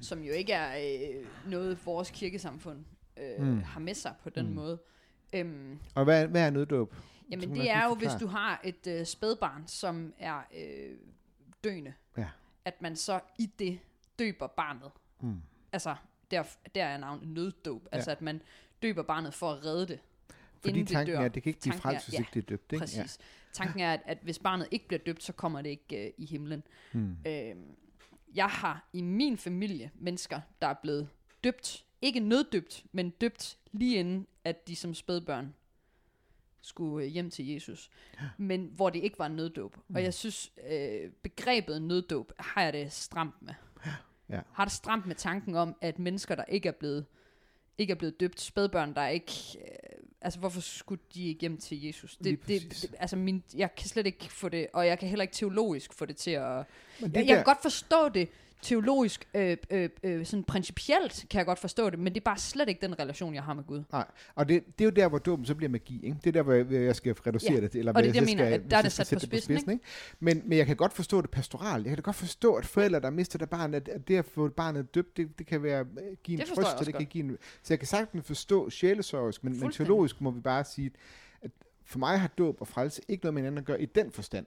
som 0.00 0.22
jo 0.22 0.32
ikke 0.32 0.52
er 0.52 0.76
øh, 1.18 1.26
noget, 1.50 1.86
vores 1.86 2.10
kirkesamfund 2.10 2.84
øh, 3.16 3.46
Mm. 3.46 3.62
har 3.62 3.80
med 3.80 3.94
sig 3.94 4.14
på 4.22 4.30
den 4.30 4.46
Mm. 4.48 4.54
måde. 4.54 4.78
Øhm, 5.32 5.78
Og 5.94 6.04
hvad, 6.04 6.26
hvad 6.26 6.42
er 6.46 6.50
nøddåb? 6.50 6.94
jamen 7.30 7.54
det 7.54 7.70
er 7.70 7.84
jo, 7.84 7.94
hvis 7.94 8.10
du 8.20 8.26
har 8.26 8.60
et 8.64 8.86
øh, 8.86 9.06
spædbarn, 9.06 9.68
som 9.68 10.14
er 10.18 10.42
øh, 10.56 10.96
døende, 11.64 11.92
Ja. 12.16 12.28
at 12.64 12.82
man 12.82 12.96
så 12.96 13.20
i 13.38 13.46
det 13.58 13.78
døber 14.18 14.46
barnet. 14.46 14.90
Mm. 15.20 15.42
Altså, 15.72 15.96
der, 16.30 16.42
der 16.74 16.84
er 16.84 16.98
navnet 16.98 17.28
nøddåb. 17.28 17.88
Altså, 17.92 18.10
at 18.10 18.22
man 18.22 18.42
døber 18.82 19.02
barnet 19.02 19.34
for 19.34 19.50
at 19.52 19.64
redde 19.64 19.86
det. 19.88 20.00
Fordi 20.62 20.78
inden 20.78 20.86
det 20.86 20.92
tanken 20.92 21.14
dør. 21.14 21.20
er, 21.20 21.24
at 21.24 21.34
det 21.34 21.42
kan 21.42 21.50
ikke 21.50 21.60
blive 21.60 21.74
frelst, 21.74 22.06
hvis 22.06 22.14
ja, 22.14 22.18
ikke 22.18 22.30
det 22.34 22.42
er 22.42 22.46
døbt. 22.46 22.72
Ikke? 22.72 22.80
Præcis. 22.80 23.18
Tanken 23.52 23.80
er, 23.80 23.92
at, 23.92 24.00
at 24.04 24.18
hvis 24.22 24.38
barnet 24.38 24.68
ikke 24.70 24.88
bliver 24.88 25.00
døbt, 25.06 25.22
så 25.22 25.32
kommer 25.32 25.62
det 25.62 25.70
ikke 25.70 26.06
øh, 26.06 26.12
i 26.18 26.26
himlen. 26.26 26.62
Ja. 26.94 26.98
Hmm. 26.98 27.16
Øhm, 27.26 27.76
jeg 28.34 28.46
har 28.48 28.88
i 28.92 29.02
min 29.02 29.38
familie 29.38 29.90
mennesker, 29.94 30.40
der 30.62 30.68
er 30.68 30.74
blevet 30.82 31.08
døbt. 31.44 31.84
Ikke 32.02 32.20
nøddøbt, 32.20 32.84
men 32.92 33.10
døbt 33.10 33.58
lige 33.72 33.96
inden, 33.96 34.26
at 34.44 34.68
de 34.68 34.76
som 34.76 34.94
spædbørn 34.94 35.54
skulle 36.60 37.06
øh, 37.06 37.12
hjem 37.12 37.30
til 37.30 37.48
Jesus. 37.48 37.90
Men 38.36 38.70
hvor 38.74 38.90
det 38.90 38.98
ikke 39.04 39.18
var 39.18 39.26
en 39.26 39.36
nøddåb. 39.36 39.76
Mm. 39.88 39.94
Og 39.94 40.02
jeg 40.02 40.14
synes, 40.14 40.52
øh, 40.70 41.10
begrebet 41.22 41.82
nøddåb 41.82 42.32
har 42.38 42.62
jeg 42.62 42.72
det 42.72 42.92
stramt 42.92 43.42
med. 43.42 43.54
Ja. 44.28 44.40
Har 44.52 44.64
det 44.64 44.72
stramt 44.72 45.06
med 45.06 45.14
tanken 45.14 45.54
om, 45.54 45.76
at 45.80 45.98
mennesker, 45.98 46.34
der 46.34 46.44
ikke 46.44 46.68
er 46.68 46.72
blevet, 46.72 47.06
ikke 47.78 47.90
er 47.90 47.94
blevet 47.94 48.20
døbt, 48.20 48.40
spædbørn, 48.40 48.94
der 48.94 49.06
ikke... 49.06 49.32
Øh, 49.58 49.91
altså, 50.24 50.40
hvorfor 50.40 50.60
skulle 50.60 51.02
de 51.14 51.28
ikke 51.28 51.40
hjem 51.40 51.56
til 51.56 51.86
Jesus? 51.86 52.16
Det, 52.16 52.48
det, 52.48 52.62
det, 52.62 52.94
altså, 52.98 53.16
min, 53.16 53.42
jeg 53.56 53.74
kan 53.74 53.88
slet 53.88 54.06
ikke 54.06 54.32
få 54.32 54.48
det, 54.48 54.66
og 54.72 54.86
jeg 54.86 54.98
kan 54.98 55.08
heller 55.08 55.22
ikke 55.22 55.34
teologisk 55.34 55.92
få 55.92 56.04
det 56.06 56.16
til 56.16 56.30
at... 56.30 56.42
Men 56.44 56.66
Jeg, 57.00 57.14
det 57.14 57.28
jeg 57.28 57.36
kan 57.36 57.44
godt 57.44 57.62
forstå 57.62 58.08
det 58.08 58.28
teologisk, 58.62 59.28
øh, 59.34 59.56
øh, 59.70 59.88
øh, 60.02 60.26
sådan 60.26 60.44
principielt 60.44 61.24
kan 61.30 61.38
jeg 61.38 61.46
godt 61.46 61.58
forstå 61.58 61.90
det, 61.90 61.98
men 61.98 62.14
det 62.14 62.20
er 62.20 62.24
bare 62.24 62.38
slet 62.38 62.68
ikke 62.68 62.80
den 62.86 62.98
relation, 62.98 63.34
jeg 63.34 63.42
har 63.42 63.54
med 63.54 63.64
Gud. 63.64 63.82
Nej, 63.92 64.04
og 64.34 64.48
det, 64.48 64.64
det 64.78 64.84
er 64.84 64.84
jo 64.84 64.90
der, 64.90 65.08
hvor 65.08 65.18
dåben 65.18 65.46
så 65.46 65.54
bliver 65.54 65.70
magi. 65.70 66.04
Ikke? 66.04 66.16
Det 66.24 66.26
er 66.26 66.32
der, 66.32 66.42
hvor 66.42 66.52
jeg, 66.52 66.72
jeg 66.72 66.96
skal 66.96 67.12
reducere 67.12 67.52
Ja, 67.54 67.60
det 67.60 67.70
til. 67.70 67.78
Eller 67.78 67.92
og 67.92 68.02
det 68.02 68.10
er 68.10 68.12
jeg 68.14 68.20
det, 68.22 68.28
så 68.30 68.36
jeg 68.36 68.44
mener, 68.44 68.58
skal- 68.58 68.70
der 68.70 68.76
er 68.76 68.80
det 68.82 68.84
jeg 68.98 69.06
sat 69.06 69.16
på 69.16 69.20
sætte 69.20 69.40
spidsen, 69.40 69.70
ikke? 69.70 69.84
Men, 70.20 70.42
men 70.44 70.58
jeg 70.58 70.66
kan 70.66 70.76
godt 70.76 70.92
forstå 70.92 71.20
det 71.20 71.30
pastoralt. 71.30 71.84
Jeg 71.86 71.90
kan 71.90 71.96
da 71.96 72.02
godt 72.02 72.16
forstå, 72.16 72.54
at 72.54 72.66
forældre, 72.66 73.00
der 73.00 73.10
mister 73.10 73.38
der 73.38 73.46
barn, 73.46 73.74
at, 73.74 73.88
at 73.88 74.08
det 74.08 74.16
at 74.16 74.24
få 74.24 74.48
barnet 74.48 74.94
døbt, 74.94 75.16
det, 75.16 75.38
det 75.38 75.46
kan 75.46 75.62
være, 75.62 75.80
øh, 75.80 75.86
give 76.22 76.34
en 76.34 76.40
Det 76.40 76.48
jeg 76.48 76.56
trøst, 76.56 76.76
og 76.80 76.86
det 76.86 76.94
kan 76.94 77.06
give 77.06 77.24
en, 77.24 77.38
så 77.62 77.74
jeg 77.74 77.78
kan 77.78 77.88
sagtens 77.88 78.26
forstå 78.26 78.70
sjælesorgisk, 78.70 79.44
men, 79.44 79.60
men 79.60 79.70
teologisk 79.72 80.20
må 80.20 80.30
vi 80.30 80.40
bare 80.40 80.64
sige, 80.64 80.90
at 81.42 81.50
for 81.84 81.98
mig 81.98 82.20
har 82.20 82.28
dåb 82.28 82.60
og 82.60 82.68
frelse 82.68 83.02
ikke 83.08 83.24
noget 83.24 83.34
med 83.34 83.42
hinanden 83.42 83.58
at 83.58 83.64
gøre 83.64 83.82
i 83.82 83.86
den 83.86 84.10
forstand. 84.12 84.46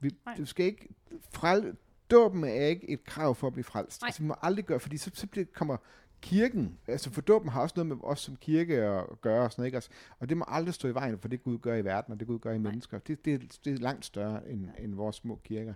Vi, 0.00 0.10
Nej. 0.26 0.34
du 0.36 0.44
skal 0.46 0.66
ikke 0.66 0.88
frel, 1.32 1.72
dåben 2.10 2.44
er 2.44 2.66
ikke 2.66 2.90
et 2.90 3.04
krav 3.04 3.34
for 3.34 3.46
at 3.46 3.52
blive 3.52 3.64
frelst. 3.64 4.02
Nej. 4.02 4.06
Altså, 4.08 4.22
vi 4.22 4.26
må 4.26 4.34
aldrig 4.42 4.64
gøre, 4.64 4.80
fordi 4.80 4.96
så, 4.96 5.10
så 5.14 5.26
bliver, 5.26 5.46
kommer 5.54 5.76
kirken, 6.20 6.78
altså 6.86 7.10
for 7.10 7.20
dåben 7.20 7.48
har 7.48 7.60
også 7.62 7.72
noget 7.76 7.86
med 7.86 7.96
os 8.02 8.20
som 8.20 8.36
kirke 8.36 8.76
at 8.82 9.20
gøre 9.20 9.44
og 9.44 9.52
sådan 9.52 9.60
noget, 9.60 9.66
ikke? 9.68 9.76
Altså, 9.76 9.90
og 10.18 10.28
det 10.28 10.36
må 10.36 10.44
aldrig 10.48 10.74
stå 10.74 10.88
i 10.88 10.94
vejen 10.94 11.18
for 11.18 11.28
det 11.28 11.42
Gud 11.42 11.58
gør 11.58 11.74
i 11.74 11.84
verden, 11.84 12.12
og 12.12 12.20
det 12.20 12.26
Gud 12.28 12.38
gør 12.38 12.50
i 12.52 12.58
Nej. 12.58 12.70
mennesker. 12.70 12.98
Det, 12.98 13.24
det, 13.24 13.58
det 13.64 13.72
er 13.72 13.76
langt 13.78 14.04
større 14.04 14.48
end, 14.50 14.68
end 14.78 14.94
vores 14.94 15.16
små 15.16 15.40
kirker. 15.44 15.74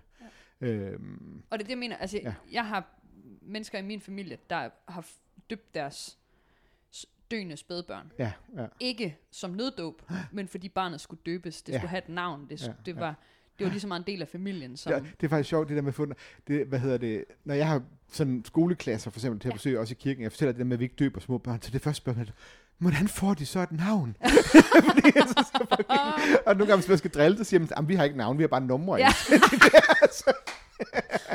Ja. 0.61 0.67
Øhm, 0.69 1.43
Og 1.51 1.59
det 1.59 1.65
er 1.65 1.67
det, 1.67 1.71
jeg 1.71 1.79
mener. 1.79 1.97
Altså, 1.97 2.17
Ja. 2.23 2.29
ja. 2.29 2.35
jeg 2.53 2.67
har 2.67 2.99
mennesker 3.43 3.79
i 3.79 3.83
min 3.83 4.01
familie, 4.01 4.39
der 4.51 4.71
har 4.89 5.07
døbt 5.51 5.75
deres 5.75 6.19
døende 7.31 7.57
spædbørn. 7.57 8.13
ja, 8.19 8.33
ja. 8.57 8.67
Ikke 8.81 9.19
som 9.31 9.51
nøddåb, 9.51 10.03
men 10.33 10.49
fordi 10.49 10.69
barnet 10.69 11.01
skulle 11.01 11.21
døbes. 11.27 11.63
Det 11.63 11.73
Ja. 11.73 11.79
skulle 11.79 11.91
have 11.91 11.99
et 12.03 12.09
navn. 12.09 12.47
Det, 12.51 12.63
Ja, 12.63 12.67
ja. 12.67 12.73
det, 12.87 12.97
ja. 12.97 13.15
Det 13.59 13.65
var 13.67 13.71
lige 13.71 13.81
så 13.81 13.87
meget 13.89 14.01
en 14.01 14.07
del 14.07 14.23
af 14.23 14.29
familien. 14.29 14.77
Som, 14.77 14.93
Det, 14.93 15.13
det 15.21 15.27
er 15.27 15.29
faktisk 15.29 15.49
sjovt, 15.49 15.69
det 15.69 15.77
der 15.77 15.83
med 15.83 15.93
fund, 15.93 16.13
det, 16.49 16.67
hvad 16.67 16.79
hedder 16.79 16.99
det, 16.99 17.25
når 17.45 17.55
jeg 17.55 17.67
har 17.69 17.83
sådan 18.09 18.43
skoleklasser 18.45 19.11
for 19.11 19.19
eksempel 19.21 19.41
til 19.41 19.49
at 19.49 19.53
Ja. 19.53 19.57
besøge, 19.57 19.81
også 19.81 19.93
i 19.93 19.97
kirken, 20.01 20.23
jeg 20.23 20.33
fortæller 20.33 20.53
det 20.53 20.59
der 20.59 20.65
med, 20.65 20.73
at 20.77 20.81
vi 20.81 20.85
ikke 20.85 20.97
døber 20.99 21.21
små 21.21 21.39
børn, 21.39 21.63
så 21.63 21.71
det 21.71 21.81
første 21.81 21.97
spørgsmål 21.97 22.27
hvordan 22.83 23.09
får 23.09 23.35
de 23.35 23.47
så 23.47 23.59
et 23.61 23.73
navn? 23.73 24.17
Fordi 24.89 25.11
jeg 25.15 25.25
så 25.27 25.45
skal 25.55 25.67
fucking- 25.73 26.37
og 26.47 26.55
nogle 26.57 26.67
gange, 26.67 26.77
hvis 26.77 26.89
man 26.89 26.99
skal 26.99 27.11
drille, 27.11 27.39
så 27.39 27.45
siger 27.45 27.61
man, 27.61 27.69
at 27.77 27.89
vi 27.89 27.95
har 27.95 28.05
ikke 28.05 28.17
navn, 28.17 28.39
vi 28.39 28.43
har 28.43 28.49
bare 28.49 28.61
numre. 28.61 28.97
Ja. 28.97 29.09
altså. 30.03 30.33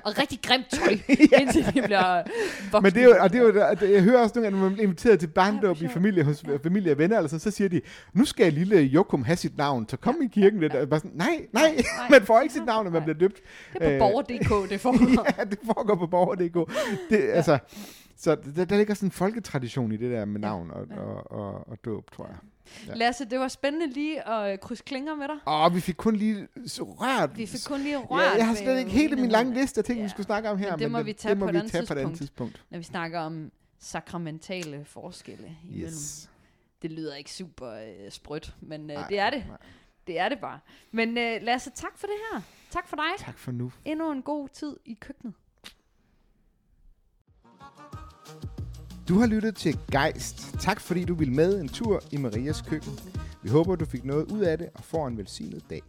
og 0.03 0.17
rigtig 0.19 0.39
grimt 0.43 0.65
tøj, 0.71 0.97
indtil 1.41 1.65
de 1.73 1.81
bliver 1.81 2.23
voksne. 2.71 2.81
Men 2.81 2.93
det 2.93 3.01
er 3.01 3.05
jo, 3.05 3.15
og 3.19 3.33
det 3.33 3.39
er 3.39 3.43
jo, 3.43 3.93
jeg 3.93 4.01
hører 4.03 4.19
også 4.21 4.35
nogle 4.35 4.45
gange, 4.45 4.59
når 4.59 4.65
man 4.65 4.73
bliver 4.73 4.83
inviteret 4.87 5.19
til 5.19 5.27
barndåb 5.27 5.81
i 5.81 5.87
familie, 5.87 6.23
hos 6.23 6.43
familie 6.63 6.91
og 6.91 6.97
venner, 6.97 7.17
altså, 7.17 7.39
så 7.39 7.51
siger 7.51 7.69
de, 7.69 7.81
nu 8.13 8.25
skal 8.25 8.53
lille 8.53 8.77
Jokum 8.81 9.23
have 9.23 9.35
sit 9.35 9.57
navn, 9.57 9.89
så 9.89 9.97
kom 9.97 10.15
i 10.23 10.27
kirken 10.27 10.59
lidt. 10.59 10.73
Og 10.75 10.89
bare 10.89 10.99
sådan, 10.99 11.11
nej, 11.15 11.45
nej, 11.53 11.71
Nej. 11.75 12.09
man 12.09 12.25
får 12.25 12.41
ikke 12.41 12.53
sit 12.53 12.65
navn, 12.65 12.85
når 12.85 12.91
man 12.91 13.03
bliver 13.03 13.17
døbt. 13.17 13.37
Det 13.73 13.81
er 13.81 13.85
på 13.87 13.93
Øh, 13.93 13.99
borger.dk, 13.99 14.69
det 14.69 14.81
foregår. 14.81 15.27
ja, 15.37 15.43
det 15.43 15.59
foregår 15.65 15.95
på 15.95 16.07
borger.dk. 16.07 16.71
Det, 17.09 17.29
altså, 17.33 17.57
så 18.17 18.35
der, 18.55 18.65
der 18.65 18.77
ligger 18.77 18.93
sådan 18.93 19.07
en 19.07 19.11
folketradition 19.11 19.91
i 19.91 19.97
det 19.97 20.11
der 20.11 20.25
med 20.25 20.39
navn 20.39 20.71
og, 20.71 20.87
Ja. 20.89 20.99
og, 20.99 21.31
og, 21.31 21.67
og 21.67 21.85
dåb, 21.85 22.11
tror 22.11 22.27
jeg. 22.27 22.35
Ja. 22.87 22.93
Lasse, 22.93 23.25
det 23.25 23.39
var 23.39 23.47
spændende 23.47 23.87
lige 23.93 24.27
at 24.29 24.61
krydse 24.61 24.83
klinger 24.83 25.15
med 25.15 25.27
dig. 25.27 25.35
Og 25.45 25.75
vi 25.75 25.79
fik 25.79 25.95
kun 25.95 26.15
lige 26.15 26.47
rørt. 26.67 27.37
Vi 27.37 27.45
fik 27.45 27.59
kun 27.67 27.79
lige 27.79 27.97
rørt 27.97 28.23
ja, 28.23 28.37
jeg 28.37 28.47
har 28.47 28.55
slet 28.55 28.79
ikke 28.79 28.91
helt 28.91 29.13
i 29.13 29.15
min 29.21 29.29
lange 29.29 29.53
liste 29.53 29.79
af 29.79 29.85
ting, 29.85 29.97
vi 29.97 30.01
Ja. 30.03 30.07
skulle 30.09 30.25
snakke 30.25 30.49
om 30.49 30.57
her. 30.57 30.71
Men 30.71 30.79
det 30.79 30.91
må 30.91 31.01
vi 31.01 31.13
tage 31.13 31.29
det 31.29 31.37
må 31.39 31.45
på 31.45 31.49
et 31.49 31.53
vi 31.53 31.57
andet 31.59 31.71
tage 31.71 31.85
på 31.85 31.93
et 31.93 31.97
andet 31.97 32.17
tidspunkt. 32.17 32.51
tidspunkt. 32.53 32.71
Når 32.71 32.77
vi 32.77 32.83
snakker 32.83 33.19
om 33.19 33.51
sakramentale 33.79 34.85
forskelle 34.85 35.57
imellem. 35.63 35.87
Yes. 35.87 36.29
Det 36.81 36.91
lyder 36.91 37.15
ikke 37.15 37.31
super 37.31 37.71
øh, 37.71 38.11
sprødt, 38.11 38.55
men 38.61 38.81
øh, 38.81 38.95
Nej, 38.97 39.07
det 39.07 39.19
er 39.19 39.29
det. 39.29 39.43
nej. 39.47 39.57
Det 40.07 40.19
er 40.19 40.29
det 40.29 40.39
bare. 40.39 40.59
Men 40.91 41.17
øh, 41.17 41.41
Lasse, 41.41 41.69
tak 41.75 41.97
for 41.97 42.07
det 42.07 42.15
her. 42.31 42.41
Tak 42.71 42.87
for 42.87 42.95
dig. 42.95 43.25
Tak 43.25 43.37
for 43.37 43.51
nu. 43.51 43.71
Endnu 43.85 44.11
en 44.11 44.21
god 44.21 44.47
tid 44.49 44.75
i 44.85 44.93
køkkenet. 44.93 45.33
Du 49.07 49.19
har 49.19 49.27
lyttet 49.27 49.55
til 49.55 49.79
Geist. 49.91 50.53
Tak 50.59 50.81
fordi 50.81 51.03
du 51.05 51.15
vil 51.15 51.31
med 51.31 51.61
en 51.61 51.69
tur 51.69 52.03
i 52.11 52.17
Marias 52.17 52.61
køkken. 52.61 52.99
Vi 53.43 53.49
håber, 53.49 53.75
du 53.75 53.85
fik 53.85 54.05
noget 54.05 54.31
ud 54.31 54.39
af 54.39 54.57
det 54.57 54.69
og 54.73 54.83
får 54.83 55.07
en 55.07 55.17
velsignet 55.17 55.63
dag. 55.69 55.81